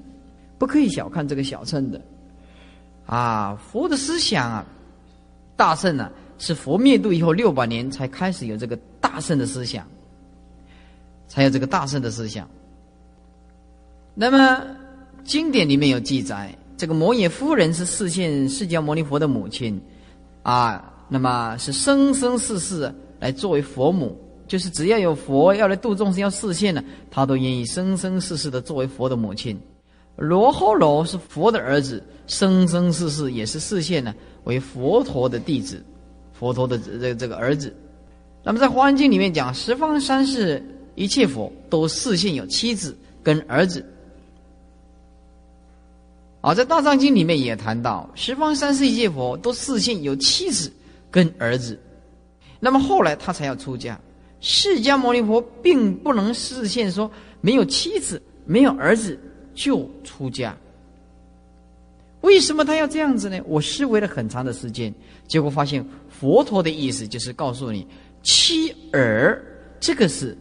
[0.57, 2.01] 不可以小看这个小乘的。
[3.05, 4.65] 啊，佛的思想啊，
[5.57, 9.87] 大圣呢，是佛灭度以后六百年才开始有这个大圣的思想。
[11.27, 12.49] 才有这个大圣的思想。
[14.15, 14.67] 那么
[15.23, 19.81] 经典里面有记载，这个摩耶夫人是示现释迦牟尼佛的母亲，
[20.43, 24.19] 啊，那么是生生世世来作为佛母，
[24.51, 29.57] 就是只要有佛要来度众生要示现呢，他都愿意生生世世的作为佛的母亲。
[30.17, 35.81] 罗睺罗是佛的儿子，生生世世也是示现呢为佛陀的弟子，
[36.33, 37.73] 佛陀的这这个儿子。
[38.43, 40.61] 那么在《华严经》里面讲十方三世。
[40.97, 43.83] 一切佛都示现有妻子跟儿子，
[46.43, 50.71] 啊，在大藏经里面也谈到，十方三世一切佛都示现有妻子
[51.11, 51.79] 跟儿子，
[52.59, 53.99] 那么后来他才要出家。
[54.41, 57.11] 释迦牟尼佛并不能实现说
[57.41, 59.19] 没有妻子没有儿子
[59.55, 60.57] 就出家，
[62.23, 63.41] 为什么他要这样子呢？
[63.47, 64.93] 我思维了很长的时间，
[65.29, 67.87] 结果发现佛陀的意思就是告诉你，
[68.23, 69.43] 妻儿
[69.79, 70.37] 这个是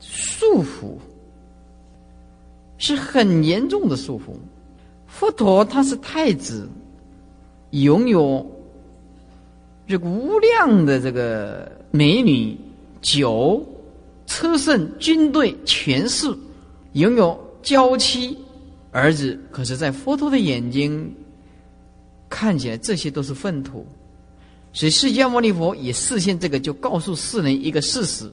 [0.00, 0.96] 束缚，
[2.78, 4.34] 是很严重的束缚。
[5.06, 6.68] 佛陀他是太子，
[7.70, 8.44] 拥有
[9.92, 12.56] 这个无量的这个美女、
[13.02, 13.62] 酒、
[14.24, 16.34] 车胜、军队、权势，
[16.94, 18.34] 拥有娇妻。
[18.90, 21.14] 儿子，可是，在佛陀的眼睛
[22.30, 23.86] 看起来，这些都是粪土。
[24.72, 28.32] 所以，释迦牟尼佛也视现这个，就告诉世人一个事实：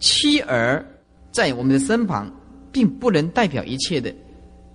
[0.00, 0.84] 妻儿
[1.30, 2.28] 在我们的身旁，
[2.72, 4.12] 并不能代表一切的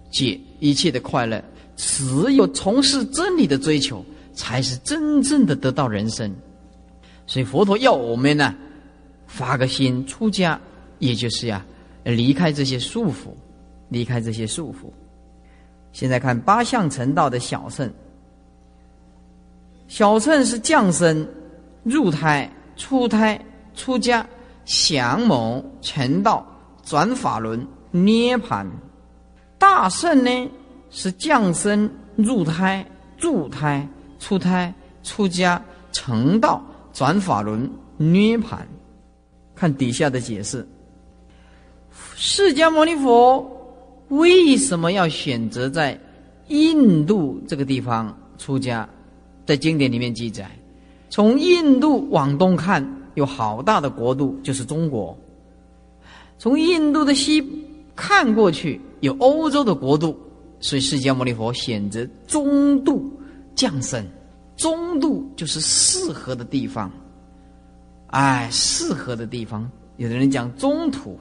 [0.10, 1.44] 解，一切的快乐。
[1.76, 4.06] 只有从事真理的追求，
[4.36, 6.32] 才是真正的得到人生。
[7.26, 8.54] 所以，佛陀要我们呢，
[9.26, 10.60] 发个心出家，
[11.00, 11.66] 也就是呀，
[12.04, 13.34] 离开这些束缚，
[13.90, 14.92] 离开这些束缚。
[15.92, 17.92] 现在看八相成道的小乘，
[19.88, 21.28] 小乘是降生、
[21.84, 24.28] 入胎、出胎、出家、
[24.66, 26.46] 降谋、成道、
[26.84, 28.68] 转法轮、涅盘；
[29.58, 30.52] 大圣呢
[30.92, 32.86] 是降生、入胎、
[33.18, 33.88] 住胎、
[34.26, 34.74] 出胎、
[35.04, 36.60] 出家、成道、
[36.92, 38.68] 转法轮、涅盘。
[39.54, 40.68] 看底下的解释，
[42.16, 43.48] 释迦牟尼佛。
[44.08, 46.00] 为什么要选择在
[46.48, 48.90] 印度这个地方出家？
[49.46, 50.50] 在经典里面记载，
[51.08, 55.16] 从印度往东看，有好大的国度，就是中国；
[56.40, 57.48] 从印度的西
[57.96, 60.20] 看过去，有欧洲的国度。
[60.60, 63.08] 所以释迦牟尼佛选择中度
[63.56, 64.06] 降生，
[64.58, 66.92] 中度就是适合的地方。
[68.08, 71.20] 哎，适合的地方，有的人讲中土。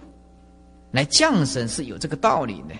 [0.90, 2.74] 来降生是有这个道理的。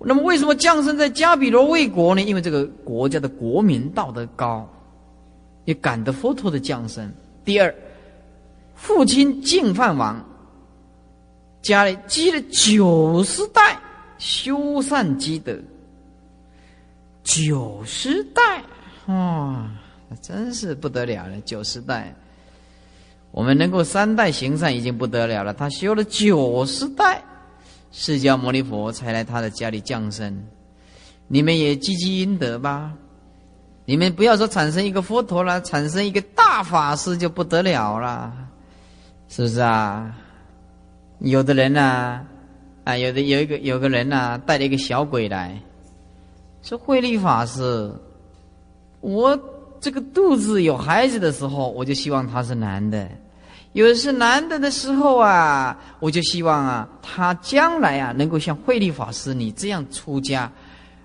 [0.00, 2.22] 那么，为什么降生在加比罗卫国呢？
[2.22, 4.66] 因为这个国家的国民道德高，
[5.66, 7.12] 也感得佛陀的降生。
[7.44, 7.74] 第二，
[8.74, 10.18] 父亲净饭王
[11.60, 13.78] 家里积了九十代
[14.16, 15.54] 修善积德，
[17.24, 18.62] 九十代
[19.06, 19.68] 哇，
[20.22, 22.14] 真是不得了了，九十代。
[23.32, 27.20] 我们能够三代行善已经不得了了，他修了九十代，
[27.90, 30.44] 释迦牟尼佛才来他的家里降生。
[31.26, 32.92] 你们也积积阴德吧，
[33.86, 38.32] 你们不要说产生一个佛陀了，产生一个大法师就不得了了，
[39.28, 40.14] 是不是啊？
[41.20, 42.24] 有的人呢，
[42.84, 45.58] 啊，有的有一个有个人呢，带了一个小鬼来，
[46.64, 47.92] 说慧立法师，
[49.02, 49.38] 我
[49.82, 53.06] 这个肚子有孩子的时候，我就希望他是男的。
[53.74, 60.50] 有的是男的的时候啊，我就希望啊，他将来啊能够像慧立法师你这样出家，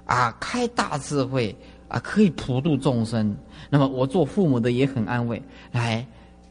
[0.06, 1.54] 啊，开大智慧
[1.90, 3.36] 啊，可以普度众生。
[3.70, 5.44] 那么我做父母的也很安慰。
[5.74, 6.08] 来，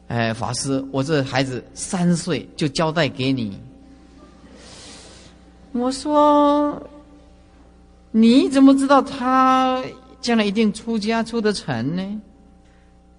[0.07, 3.59] 哎，法师，我这孩子三岁就交代给你。
[5.71, 6.79] 我说，
[8.11, 9.81] 你怎么知道他
[10.21, 12.21] 将来一定出家出得成呢？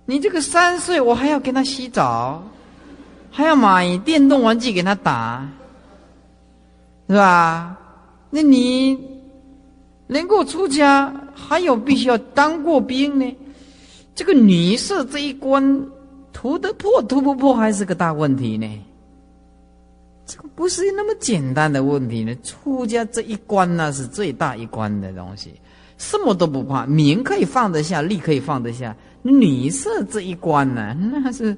[0.07, 2.43] 你这个三岁，我还要给他洗澡。
[3.33, 5.49] 还要买电动玩具给他打，
[7.09, 7.79] 是吧？
[8.29, 8.99] 那你
[10.09, 13.37] 能够出家，还有必须要当过兵呢？
[14.17, 15.87] 这个女色这一关，
[16.33, 18.67] 突得破突不破，还是个大问题呢。
[20.31, 22.33] 这个不是那么简单的问题呢。
[22.45, 25.53] 出家这一关呢，是最大一关的东西，
[25.99, 31.57] 什么都不怕，名可以放得下，利可以放得下，女色这一关呢， 那是。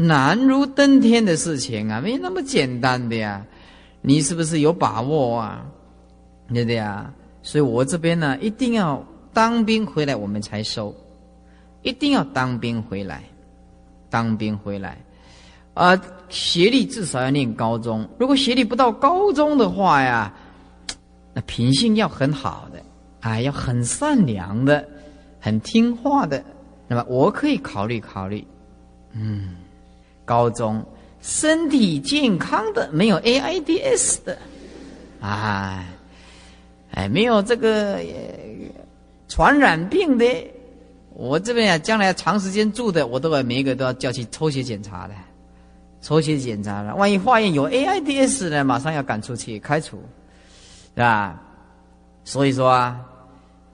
[0.00, 3.44] 难如登天的事情啊，没那么简单的呀！
[4.00, 5.66] 你是不是有把握啊？
[6.54, 7.12] 对不对啊？
[7.42, 10.94] 所以我这边呢，一定要当兵回来，我们才收。
[11.82, 13.24] 一定要当兵回来，
[14.08, 14.98] 当兵回来，
[15.74, 18.08] 啊，学历至少要念高中。
[18.18, 20.32] 如果学历不到高中的话呀，
[21.34, 22.82] 那品性要很好的，
[23.20, 24.86] 啊，要很善良的，
[25.40, 26.44] 很听话的。
[26.86, 28.46] 那么我可以考虑考虑，
[29.12, 29.56] 嗯。
[30.24, 30.84] 高中
[31.22, 34.36] 身体健康的，没有 AIDS 的，
[35.22, 35.82] 啊，
[36.90, 37.98] 哎，没有这个
[39.26, 40.26] 传染病的，
[41.14, 45.14] 我这边啊，将来长时间住的，我都把每一个都要叫去抽血检查的，
[46.00, 49.98] 抽血检查了，万一化验有 AIDS 呢，马上要赶出去开除，
[50.94, 51.40] 是吧？
[52.24, 53.00] 所以说啊，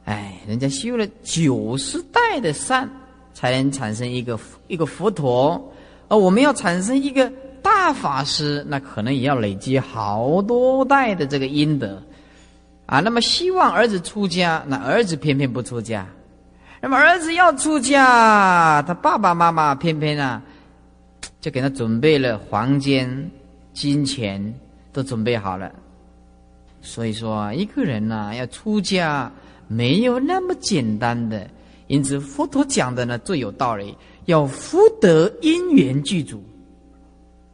[0.04, 2.88] 哎，人家修了九十代的善，
[3.32, 5.72] 才能产生一个一个佛陀。
[6.08, 7.30] 而我们要产生一个
[7.62, 12.00] 大法师，那可能也要累积好多代的这个阴德，
[12.86, 16.06] 啊，那么希望儿子出家，那儿子偏偏不出家。
[16.80, 20.42] 那么儿子要出家，他爸爸妈妈偏偏啊，
[21.44, 23.30] 就给他准备了房间、
[23.74, 24.42] 金钱，
[24.94, 25.70] 都准备好了。
[26.80, 29.30] 所以说，一个人呐，要出家
[29.68, 31.46] 没有那么简单的。
[31.88, 36.42] 因此，佛陀讲的呢最有道理，要福德因缘具足。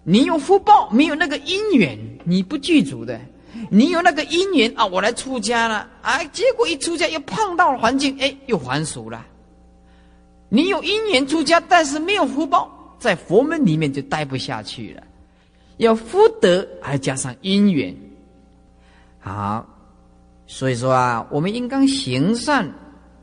[0.05, 3.20] 你有福报，没有那个因缘，你不具足的。
[3.70, 9.26] 你有那个因缘啊，我来出家了啊，结果一出家又碰到了环境，哎，又还俗了。
[10.49, 15.03] 你有因缘出家，但是没有福报，在佛门里面就待不下去了。
[15.79, 17.93] 要福德，还加上因缘。
[19.19, 19.67] 好，
[20.47, 22.73] 所以说啊，我们应当行善，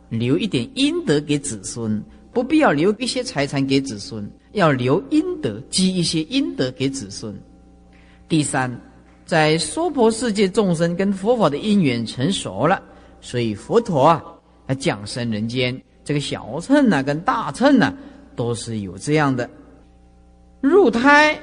[0.10, 2.04] 留一点阴德给子孙，
[2.34, 7.34] 不必要留一些财产给子孙，要留阴德，积一些阴德给子孙。
[8.28, 8.70] 第三。
[9.26, 12.82] 在娑婆世界，众生跟佛法的因缘成熟了，
[13.20, 14.24] 所以佛陀啊，
[14.80, 15.78] 降生人间。
[16.06, 17.94] 这个小乘呢，跟大乘呢，
[18.38, 19.50] 都是有这样的
[20.62, 21.39] 入胎。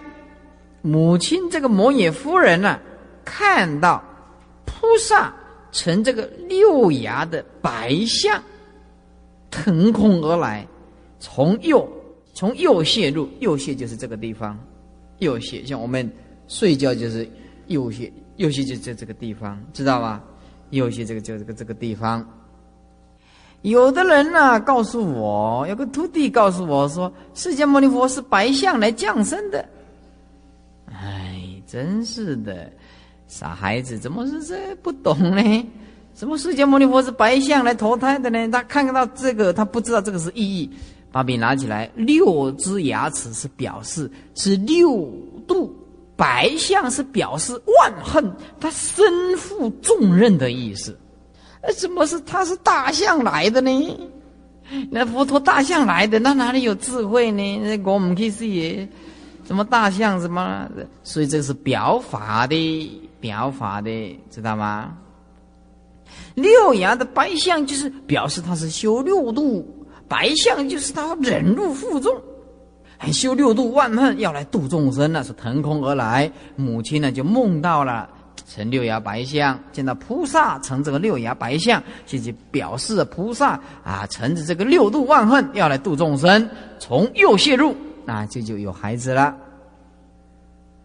[0.82, 2.78] 母亲这个摩耶夫人呢，
[3.24, 4.02] 看到
[4.64, 5.34] 菩萨
[5.72, 8.42] 乘这个六牙的白象
[9.50, 10.66] 腾空而来，
[11.18, 11.88] 从右
[12.32, 14.58] 从右穴入，右穴就是这个地方，
[15.18, 16.10] 右穴像我们
[16.48, 17.28] 睡觉就是。
[17.68, 20.22] 右穴，右穴就在这个地方，知道吧？
[20.68, 22.22] 右穴这个就这个这个地方。
[23.64, 29.66] 有的人呢，告诉我，有个徒弟告诉我说，释迦牟尼佛是白象来降生的。
[30.92, 32.70] 哎，真是的，
[33.26, 35.66] 傻孩子，怎么是这不懂呢？
[36.14, 38.46] 什么释迦牟尼佛是白象来投胎的呢？
[38.48, 40.70] 他看到这个，他不知道这个是意义。
[41.10, 45.10] 把笔拿起来，六只牙齿是表示是六
[45.48, 45.74] 度。
[46.16, 50.94] 白象是表示万恨，他身负重任的意思。
[51.66, 54.10] 呃，怎么是他是大象来的呢？
[54.90, 57.58] 那佛陀大象来的，那哪里有智慧呢？
[57.58, 58.88] 那我们可以是
[59.46, 60.68] 什么大象什么？
[61.02, 64.96] 所以这是表法的，表法的，知道吗？
[66.34, 69.66] 六牙的白象就是表示他是修六度，
[70.08, 72.14] 白象就是他忍辱负重。
[73.12, 76.30] 修六度万恨，要来度众生那，是腾空而来。
[76.56, 78.08] 母亲呢，就梦到了
[78.47, 86.49] 乘六牙白象，见到菩萨乘这个六牙白象，就就表示菩萨啊，乘着这个六度万恨要来度众生。
[86.78, 87.74] 从右泄入，
[88.05, 89.34] 那这就有孩子了。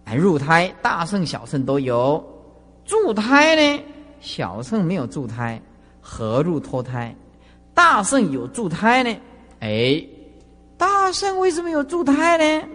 [0.05, 2.24] 哎，入胎，大圣小圣都有。
[2.86, 3.84] 助胎呢，
[4.22, 5.62] 小圣没有助胎，
[6.01, 7.16] 何入脱胎？
[7.74, 9.16] 大圣有助胎呢，
[9.60, 10.03] 哎。
[10.78, 12.68] 大圣为什么有助胎呢？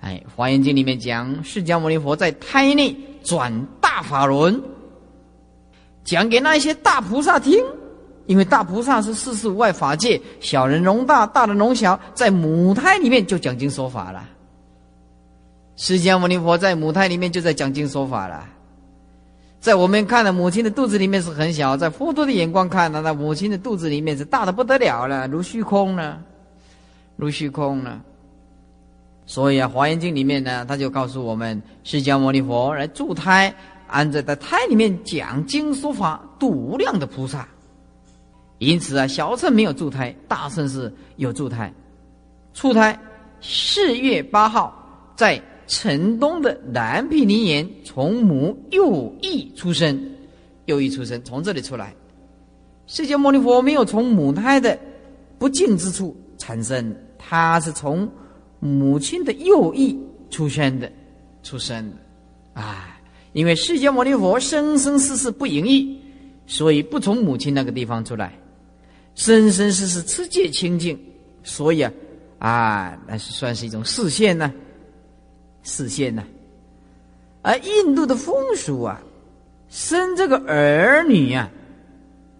[0.00, 2.92] 哎，《华严经》里面讲，释迦牟尼佛在胎内
[3.22, 3.64] 转
[3.94, 4.58] 大法轮，
[6.02, 7.62] 讲给那些大菩萨听。
[8.24, 14.26] 因为大菩萨是世事无外法界，小人容大，大人容小，在母胎里面就讲经说法了。
[15.76, 18.48] 释迦牟尼佛在母胎里面就在讲经说法了。
[19.60, 26.18] 在我们看的母亲的肚子里面是很小，在佛陀的眼光看呢，那母亲的肚子里面是大的不得了了，如虚空呢。
[27.16, 28.00] 如虚空呢？
[29.26, 33.54] 所以啊，《华严经》里面呢，他就告诉我们，释迦牟尼佛来助胎，
[33.92, 37.46] 安在在胎里面讲经说法，度无量的菩萨。
[38.58, 41.72] 因此啊，小乘没有助胎，大乘是有助胎。
[42.54, 42.98] 出胎
[43.40, 50.00] 四月八号，在城东的南毗尼园，从母右翼出生，
[50.66, 51.94] 右翼出生，从这里出来。
[52.86, 54.78] 释迦牟尼佛没有从母胎的
[55.38, 56.94] 不净之处产生。
[57.18, 58.08] 他是从
[58.58, 60.90] 母亲的右翼出生的，
[61.42, 62.91] 出生的，啊，
[63.32, 65.98] 因为释迦牟尼佛生生世世不盈意，
[66.46, 68.32] 所以不从母亲那个地方出来，
[69.14, 70.98] 生生世世持戒清净，
[71.42, 71.92] 所以啊，
[72.38, 74.52] 啊，那是算是一种视线呢，
[75.62, 76.24] 视线呢。
[77.42, 79.02] 而印度的风俗啊，
[79.68, 81.50] 生这个儿女啊，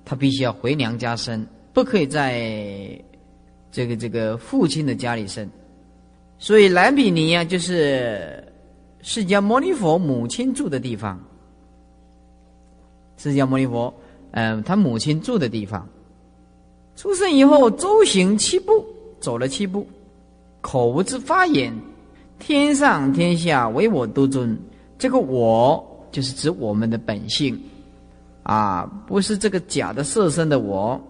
[0.04, 3.02] 他必须要回娘家生，不可以在。
[3.74, 5.48] 这个这个父亲的家里生，
[6.38, 8.41] 所以兰比尼啊，就是
[9.02, 11.20] 释迦牟尼佛母亲住的地方。
[13.18, 13.92] 释迦牟尼佛，
[14.30, 15.86] 嗯，他母亲住的地方。
[16.96, 18.84] 出生以后，周行七步，
[19.20, 19.86] 走了七步，
[20.60, 21.72] 口无之发言：
[22.38, 24.58] 天上天下唯我独尊。
[24.98, 27.60] 这个我，就是指我们的本性，
[28.44, 31.00] 啊，不是这个假的色身的我。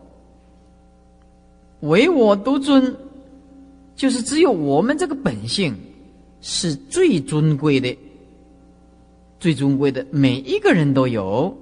[1.80, 2.94] 唯我独尊，
[3.96, 5.74] 就是只有我们这个本性
[6.42, 7.96] 是最尊贵的、
[9.40, 11.56] 最尊贵的，每一个人都有。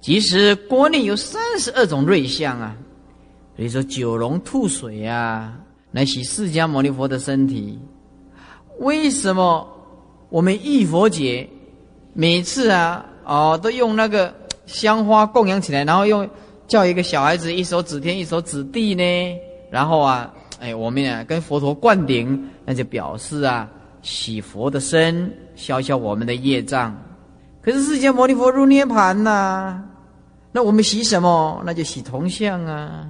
[0.00, 2.76] 即使国内有三十二种瑞相啊，
[3.56, 5.56] 比如说九龙吐水啊，
[5.92, 7.78] 来洗释迦牟尼佛的身体。
[8.80, 9.64] 为什么
[10.28, 11.48] 我们忆佛节
[12.14, 14.34] 每次啊，哦，都用那个
[14.66, 16.28] 香花供养起来，然后用
[16.66, 19.38] 叫一个小孩子一手指天一手指地呢？
[19.70, 23.68] 然后啊，哎，我们啊跟佛陀灌顶，那就表示啊
[24.02, 26.96] 洗佛的身，消消我们的业障。
[27.60, 29.82] 可是释迦牟尼佛入涅盘呐，
[30.50, 31.62] 那我们洗什么？
[31.64, 33.08] 那就洗铜像啊，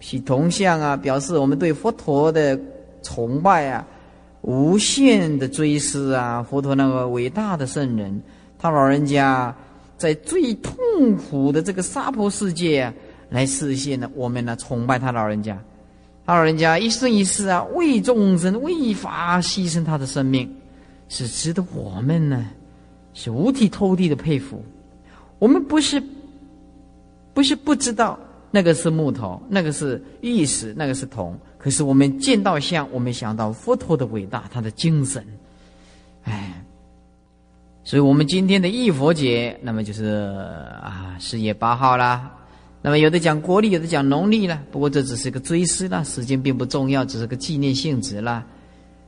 [0.00, 2.58] 洗铜像啊，表示我们对佛陀的
[3.02, 3.86] 崇拜啊，
[4.42, 6.42] 无限的追思啊。
[6.42, 8.22] 佛陀那个伟大的圣人，
[8.58, 9.54] 他老人家
[9.96, 10.74] 在最痛
[11.16, 12.92] 苦的这个娑婆世界啊，
[13.30, 15.58] 来实现了我们呢崇拜他老人家。
[16.26, 20.52] 他老人家一生一世啊，为众生为法牺牲他的生命，
[21.08, 22.46] 是值得我们呢。
[23.14, 24.62] 是五体投地的佩服，
[25.38, 26.02] 我们不是，
[27.32, 28.18] 不是不知道
[28.50, 31.34] 那个是木头，那个是玉石，那个是铜。
[31.56, 35.24] 可是我们见到像，我们想到佛陀的伟大，他的精神，
[36.24, 36.62] 哎，
[37.84, 40.04] 所以我们今天的义佛节，那么就是
[40.82, 42.30] 啊，十月八号啦。
[42.86, 44.62] 那么有的讲国历，有的讲农历了。
[44.70, 48.46] 不过这只是个追思啦，时间并不重要，只是个纪念性质啦。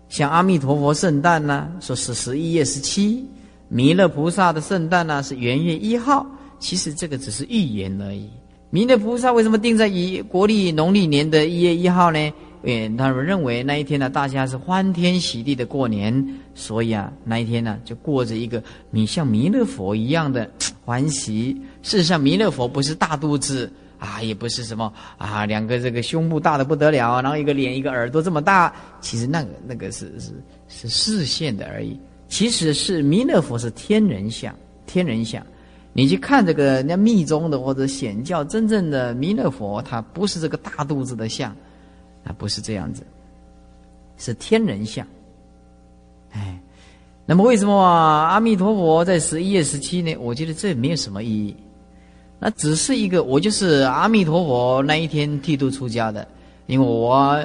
[0.09, 3.25] 像阿弥陀佛圣诞呢，说是十一月十七。
[3.69, 6.27] 弥勒菩萨的圣诞呢是元月一号，
[6.59, 8.29] 其实这个只是预言而已。
[8.71, 12.33] 弥勒菩萨为什么定在以国历农历年的一月一号呢？
[12.63, 20.51] 因他们认为那一天呢，大家是欢天喜地的过年，所以啊，那一天呢就过着一个你像弥勒佛一样的
[20.85, 21.57] 欢喜。
[21.83, 30.33] 事实上，弥勒佛不是大肚子啊，也不是什么啊，两个这个胸部大的不得了，然后一个脸一个耳朵这么大，其实那个那个是是
[30.69, 31.99] 是视线的而已。
[32.29, 34.55] 其实是弥勒佛是天人相，
[34.87, 35.45] 天人相。
[35.95, 41.57] 你去看这个人家密宗的或者显教，真正的弥勒佛，他不是这个大肚子的像，
[42.29, 43.03] 啊，不是这样子，
[44.19, 45.05] 是天人相。
[46.33, 46.61] 哎，
[47.27, 50.15] 那么为什么阿弥陀佛在十一月十七呢？
[50.19, 51.57] 我觉得这没有什么意义，
[52.39, 56.29] 那只是一个我就是阿弥陀佛那一天剃度出家的，
[56.67, 57.43] 因为我。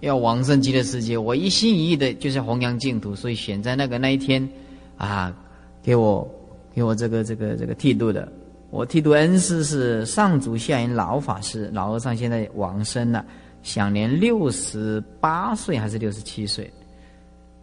[0.00, 4.48] 要往生极乐世界，我一心一意的就是弘扬净土，所以选在那个那一天，
[4.96, 5.34] 啊，
[5.82, 6.24] 给我
[6.72, 8.30] 给我这个这个这个剃度的。
[8.70, 13.26] 我剃度恩师是上祖下人老法师，老和尚现在往生了，
[13.62, 16.72] 享年六十八岁还是六十七岁？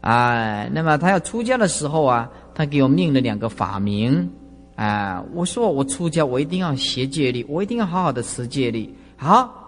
[0.01, 4.29] 哎，那么他要出家的时候啊，他给我命了两个法名，
[4.75, 9.61] 啊，我说我出家我一定要学戒律，我一定要好好的持戒律，好。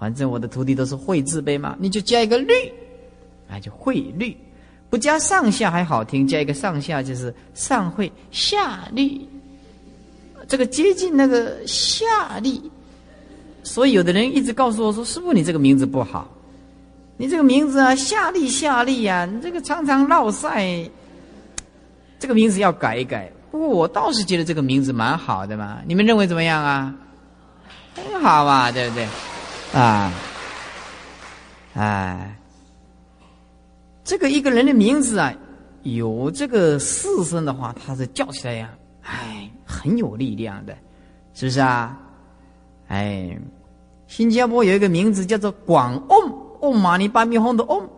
[0.00, 2.52] 反正我的徒弟都是会字辈嘛，你就加一个律，
[3.48, 4.36] 哎，就会律，
[4.88, 9.20] 不加上下还好听，加一个上下就是上会下律，
[10.46, 12.60] 这个接近那个下律，
[13.62, 16.28] 所以有的人一直告诉我说：“师傅，你这个名字不好，
[17.16, 20.88] 你这个名字啊，夏利夏利啊，你这个常常绕赛，
[22.18, 26.94] 这个名字要改一改。”不过我倒是觉得这个名字蛮好的嘛，你们认为怎么样啊？
[27.94, 29.08] 很好嘛，对不对？
[29.72, 30.12] 啊，
[31.74, 32.38] 哎，
[34.04, 35.32] 这个一个人的名字啊，
[35.82, 38.70] 有这个四声的话，他是叫起来呀，
[39.02, 40.76] 哎，很有力量的，
[41.34, 41.98] 是不是啊？
[42.88, 43.38] 哎，
[44.06, 47.88] 新加坡有一个名字叫做广嗡嗡玛尼巴咪吽的嗡，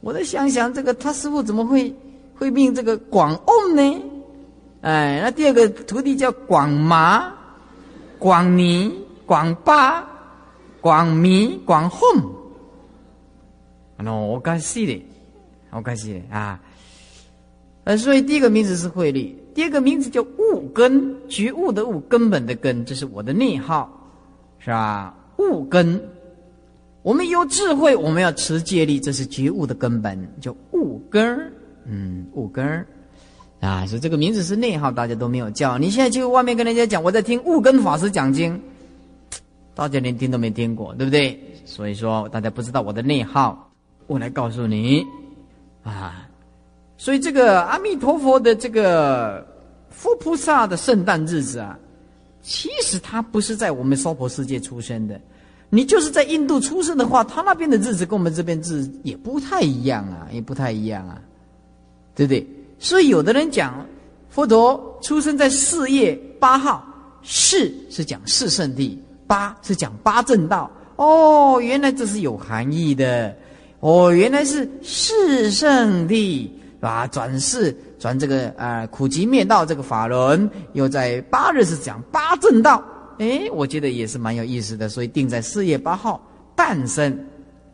[0.00, 1.92] 我在想想这个他师傅怎么会
[2.34, 4.02] 会命这个广嗡呢？
[4.82, 7.32] 哎，那第二个徒弟叫广麻、
[8.18, 8.92] 广尼、
[9.26, 10.08] 广巴。
[10.82, 12.08] 广明广宏，
[13.98, 15.06] 喏，我该死的，
[15.70, 16.60] 我该死的啊！
[17.84, 24.01] 呃，所以第一个名字是慧律，第二个名字叫悟根，觉悟的悟，根本的根，这是我的内号，
[24.64, 25.12] 是吧？
[25.38, 26.00] 悟根，
[27.02, 31.52] 我们有智慧，我们要持戒律，这是觉悟的根本，叫悟根儿。
[31.84, 32.86] 嗯，悟根儿
[33.60, 35.76] 啊，所以这个名字是内号，大家都没有叫。
[35.78, 38.60] 你现在去外面跟人家讲，我在听悟根法师讲经。
[39.74, 41.40] 大家连听都没听过，对不对？
[41.64, 43.72] 所以说大家不知道我的内号，
[44.06, 45.04] 我来告诉你
[45.82, 46.28] 啊。
[46.98, 49.44] 所以这个阿弥陀佛的这个
[49.90, 51.76] 佛菩萨的圣诞日子啊，
[52.42, 55.20] 其实他不是在我们娑婆世界出生的。
[55.70, 61.20] 你就是在印度出生的话，他那边的日子跟我们这边日子也不太一样啊，也不太一样啊，
[62.14, 62.46] 对不对？
[62.78, 63.86] 所以有的人讲
[64.28, 66.84] 佛陀出生在四月八号，
[67.22, 68.98] 四是讲四圣地。
[69.24, 73.34] 八是讲八正道哦，原来这是有含义的
[73.80, 82.82] 哦，原来是四圣地啊，转世转这个啊苦集灭道这个法轮，又在八日是讲八正道，
[83.20, 86.20] 哎，我觉得也是蛮有意思的，所以定在四月八号
[86.56, 87.16] 诞生，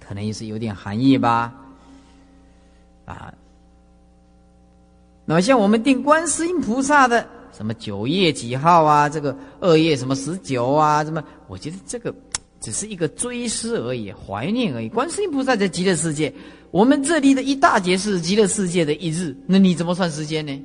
[0.06, 1.54] 可能也是有点含义吧，
[3.06, 3.32] 啊。
[5.24, 12.14] 那么像我们定观世音菩萨的什么九月几号啊，这个二月什么十九啊，什么，我觉得这个
[12.60, 14.88] 只是一个追思而已，怀念而已。
[14.88, 16.32] 观世音菩萨在极乐世界。
[16.70, 20.62] 我们这里的一大节是极乐世界的一日，那你怎么算时间呢？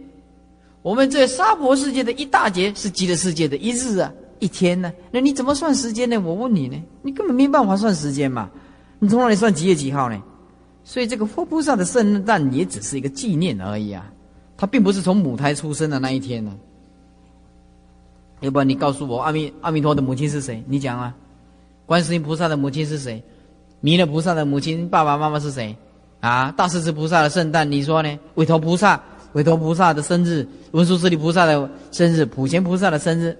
[0.81, 4.91] 我们这娑婆世界的一大节是极乐世界的一日啊，一天呢？
[5.11, 6.19] 那你怎么算时间呢？
[6.19, 8.49] 我问你呢，你根本没办法算时间嘛？
[8.99, 10.21] 你从哪里算几月几号呢？
[10.83, 14.11] 所以这个佛菩萨的圣诞也只是一个纪念而已啊，
[14.57, 16.53] 他并不是从母胎出生的那一天呢。
[18.41, 20.61] 要不然你告诉我，阿弥阿弥陀的母亲是谁？
[20.67, 21.15] 你讲啊，
[21.85, 23.21] 观世音菩萨的母亲是谁？
[23.81, 25.75] 弥勒菩萨的母亲爸爸妈妈是谁？
[26.21, 28.19] 啊，大势至菩萨的圣诞，你说呢？
[28.35, 29.01] 韦陀菩萨，
[29.33, 33.37] 韦陀菩萨的生日，文殊师利菩萨的生日，普贤菩萨的生日。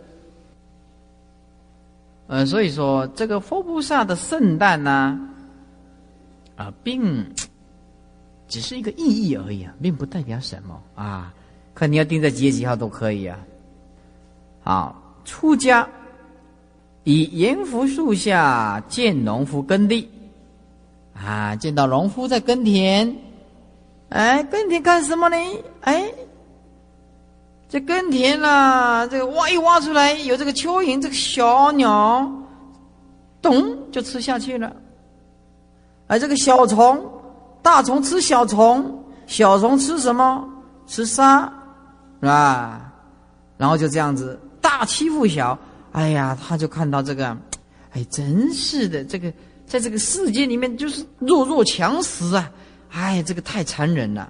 [2.28, 5.18] 呃，所以说这个佛菩萨的圣诞呢，
[6.58, 7.26] 啊，并
[8.50, 11.34] 只是一个意义而已啊，并不代表什么啊。
[11.74, 13.40] 看你要定在几月几号都可以啊。
[14.62, 15.88] 好，出家
[17.04, 20.10] 以盐福树下见农夫耕地。
[21.14, 23.16] 啊，见到农夫在耕田，
[24.10, 25.38] 哎，耕田干什么呢？
[25.82, 26.12] 哎，
[27.70, 32.30] 这耕田啦，这个挖一挖出来有这个蚯蚓，这个小鸟，
[33.42, 34.76] 咚就吃下去了。
[36.08, 37.00] 而这个小虫，
[37.62, 40.50] 大虫吃小虫，小虫吃什么？
[40.88, 41.42] 吃沙，
[42.20, 42.92] 是吧？
[43.56, 45.58] 然后就这样子，大欺负小，
[45.94, 47.36] 哎呀，他就看到这个，
[47.94, 49.34] 哎，真是的，这个。
[49.66, 52.52] 在这个世界里面，就是弱肉强食啊！
[52.92, 54.30] 哎，这个太残忍了。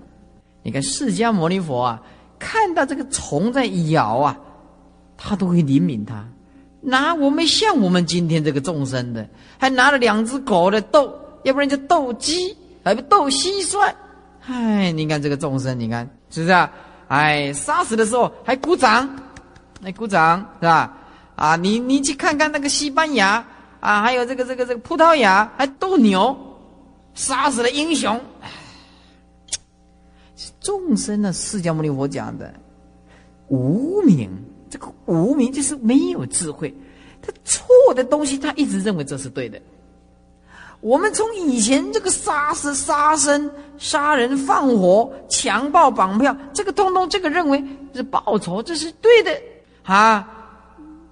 [0.62, 2.02] 你看释迦牟尼佛啊，
[2.38, 4.38] 看到这个虫在咬啊，
[5.18, 6.24] 他都会怜悯他。
[6.82, 9.28] 拿我们像我们今天这个众生的，
[9.58, 11.14] 还拿了两只狗来斗，
[11.44, 13.92] 要不然就斗鸡，还不斗蟋蟀。
[14.46, 16.72] 哎，你看这个众生，你看是不是啊？
[17.08, 19.10] 哎，杀死的时候还鼓掌，
[19.82, 20.96] 来鼓掌是吧？
[21.36, 23.46] 啊，你你去看看那个西班牙。
[23.80, 26.34] 啊，还有这个这个这个葡萄牙还斗牛，
[27.16, 28.18] 杀死了英雄。
[30.62, 32.54] 众生呢，释迦牟尼佛讲的
[33.50, 34.32] 无名，
[34.70, 36.74] 这个无名就是没有智慧，
[37.22, 39.62] 他错的东西，他一直认为这是对的。
[40.80, 47.62] 我们从以前这个杀死、杀生、杀人、放火、强暴、绑票，这个通通这个认为
[47.94, 49.38] 是报仇，这是对的
[49.84, 50.33] 啊。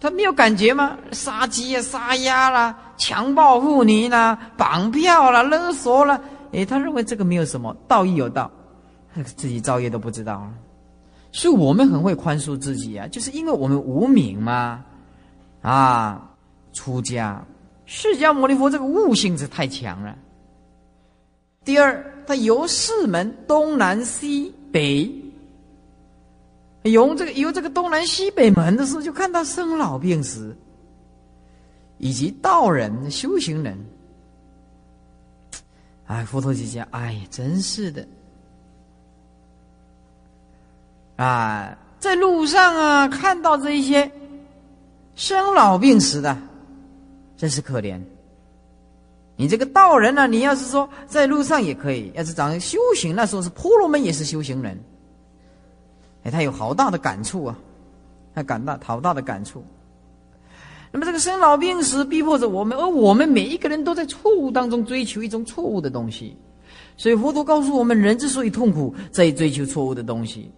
[0.01, 0.97] 他没有感觉吗？
[1.11, 6.19] 杀鸡啊，杀鸭啦，强暴妇女啦，绑票啦，勒索啦，
[6.51, 8.49] 哎，他认为这个没有什么道义有道，
[9.37, 10.51] 自己造业都不知道。
[11.31, 14.83] 所以我们很会宽恕自己啊，就是因为我们无名嘛。
[15.61, 16.31] 啊，
[16.73, 17.45] 出家，
[17.85, 20.15] 释迦牟尼佛这个悟性是太强了。
[21.63, 25.20] 第二，他由四门东南西北。
[26.83, 30.55] 由这个由这个东南西北门的时候，就看到生老病死，
[31.99, 33.77] 以及道人修行人。
[36.07, 38.05] 哎，佛陀姐姐：“哎呀，真是的，
[41.15, 44.11] 啊，在路上啊，看到这一些
[45.15, 46.37] 生老病死的，
[47.37, 48.01] 真是可怜。
[49.37, 54.77] 你这个道人呢，你要是说在路上也可以，要是长修行，那时候是婆罗门也是修行人。”
[56.23, 57.57] 哎，他有好大的感触啊，
[58.35, 59.63] 他感到好大的感触。
[60.91, 66.35] 那么这个生老病死逼迫着我们，而我们每一个人都在错误当中追求一种错误的东西。
[66.97, 70.51] 所以佛陀告诉我们，人之所以痛苦，在追求错误的东西。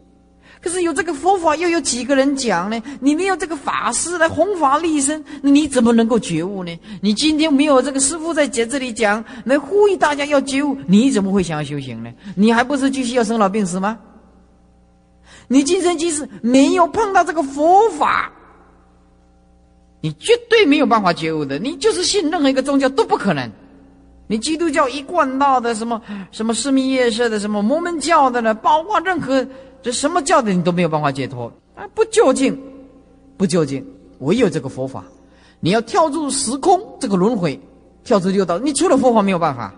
[0.59, 2.81] 可是有这个佛法，又有几个人讲呢？
[2.99, 6.79] 你没有这个法师来弘法利生，那你怎么能够觉悟呢？
[7.01, 12.11] 你今天没有这个师傅在节这里讲，来呼吁大家要觉悟，你怎么会想要修行呢？
[12.35, 13.99] 你还不是继续要生老病死吗？
[15.47, 18.31] 你今生今世没有碰到这个佛法，
[20.01, 21.59] 你绝对没有办法觉悟的。
[21.59, 23.51] 你就是信任何一个宗教都不可能。
[24.27, 26.01] 你基督教一贯道的什么
[26.31, 28.53] 什么施密夜社的什么摩门教的呢？
[28.53, 29.45] 包括任何
[29.81, 31.85] 这什么教的，你都没有办法解脱啊！
[31.93, 32.57] 不究竟，
[33.37, 33.85] 不究竟，
[34.19, 35.03] 唯有这个佛法。
[35.59, 37.59] 你要跳出时空这个轮回，
[38.03, 39.73] 跳出六道，你除了佛法没有办法。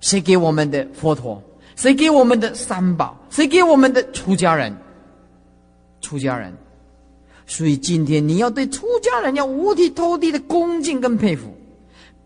[0.00, 1.42] 谁给我们的佛陀？
[1.76, 3.16] 谁给我们的三宝？
[3.30, 4.76] 谁给我们的出家人？
[6.00, 6.52] 出家人，
[7.46, 11.54] 所以今天你要对出家人要五体投地的恭敬跟佩服，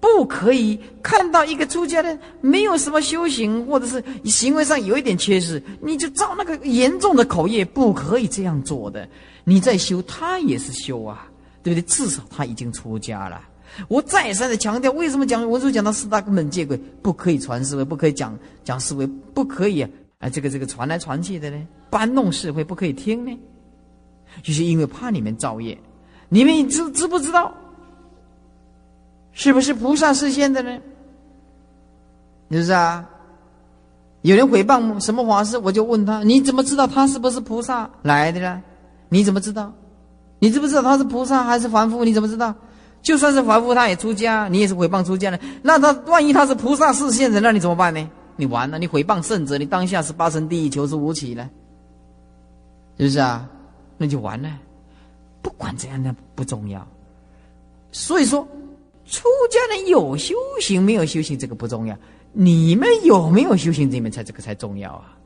[0.00, 9.08] 不可以看到一个出家人没有什么修行，或者是行为上有一点缺失，你就造那个严重的口业，不可以这样做的。
[9.44, 11.26] 你在修，他也是修啊，
[11.62, 11.84] 对不对？
[11.86, 13.42] 至少他已经出家了。
[13.88, 19.84] 我再三的强调，为什么讲文殊讲到四大根本戒规不可以传思维，不可以讲讲思维，不可以？
[20.24, 23.38] 啊，这个这个传来传去的呢，搬弄是非不可以听呢？
[24.42, 25.78] 就是因为怕你们造业，
[26.30, 27.52] 你们知知不知道？
[29.32, 30.78] 是不是菩萨示现的呢？
[32.50, 33.06] 是不是啊？
[34.22, 38.62] 有人诽谤什么法师，我就问他：你怎么知道他是不是菩萨来的呢？
[39.10, 39.70] 你怎么知道？
[40.38, 42.02] 你知不知道他是菩萨还是凡夫？
[42.02, 42.54] 你怎么知道？
[43.02, 45.38] 就算是凡夫，他也出家，你也是诽谤出家的。
[45.60, 48.08] 那他万一他是菩萨示现的，那你怎么办呢？
[48.36, 51.48] 你完了，你诽谤圣者，你当下是八成地狱，求之无期了，
[52.98, 53.48] 是不是啊？
[53.96, 54.50] 那就完了。
[55.42, 56.86] 不管怎样的不重要。
[57.92, 58.46] 所以说，
[59.06, 61.96] 出家人有修行没有修行这个不重要，
[62.32, 65.16] 你们有没有修行你们才这个才重要啊？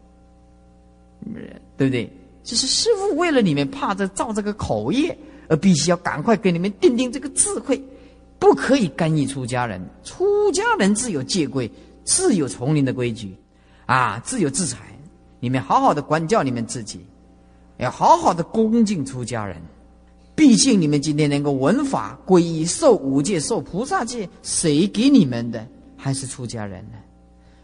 [1.77, 2.11] 对不对？
[2.43, 5.17] 就是师傅为了你们怕这造这个口业。
[5.51, 7.83] 而必须要赶快给你们定定这个智慧，
[8.39, 9.81] 不可以干预出家人。
[10.05, 11.67] 出家人自有戒规，
[12.09, 13.37] 自有丛林的规矩，
[13.85, 14.79] 啊，自有制裁。
[15.41, 17.05] 你们好好的管教你们自己，
[17.77, 19.59] 要好好的恭敬出家人。
[20.35, 25.67] 毕竟你们今天能够闻法皈依、受五戒、受菩萨戒，谁给你们的？
[25.99, 26.97] 还是出家人呢？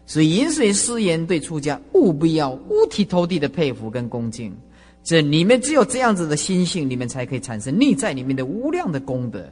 [0.05, 4.55] 所以饮水思源对出家务必要五体投地的佩服跟恭敬。
[5.03, 9.51] 这你们只有这样子的心性，你们才可以产生内在里面的无量的功德，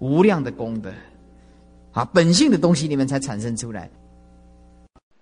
[0.00, 0.92] 无量的功德，
[1.92, 3.90] 啊，本性的东西你们才产生出来。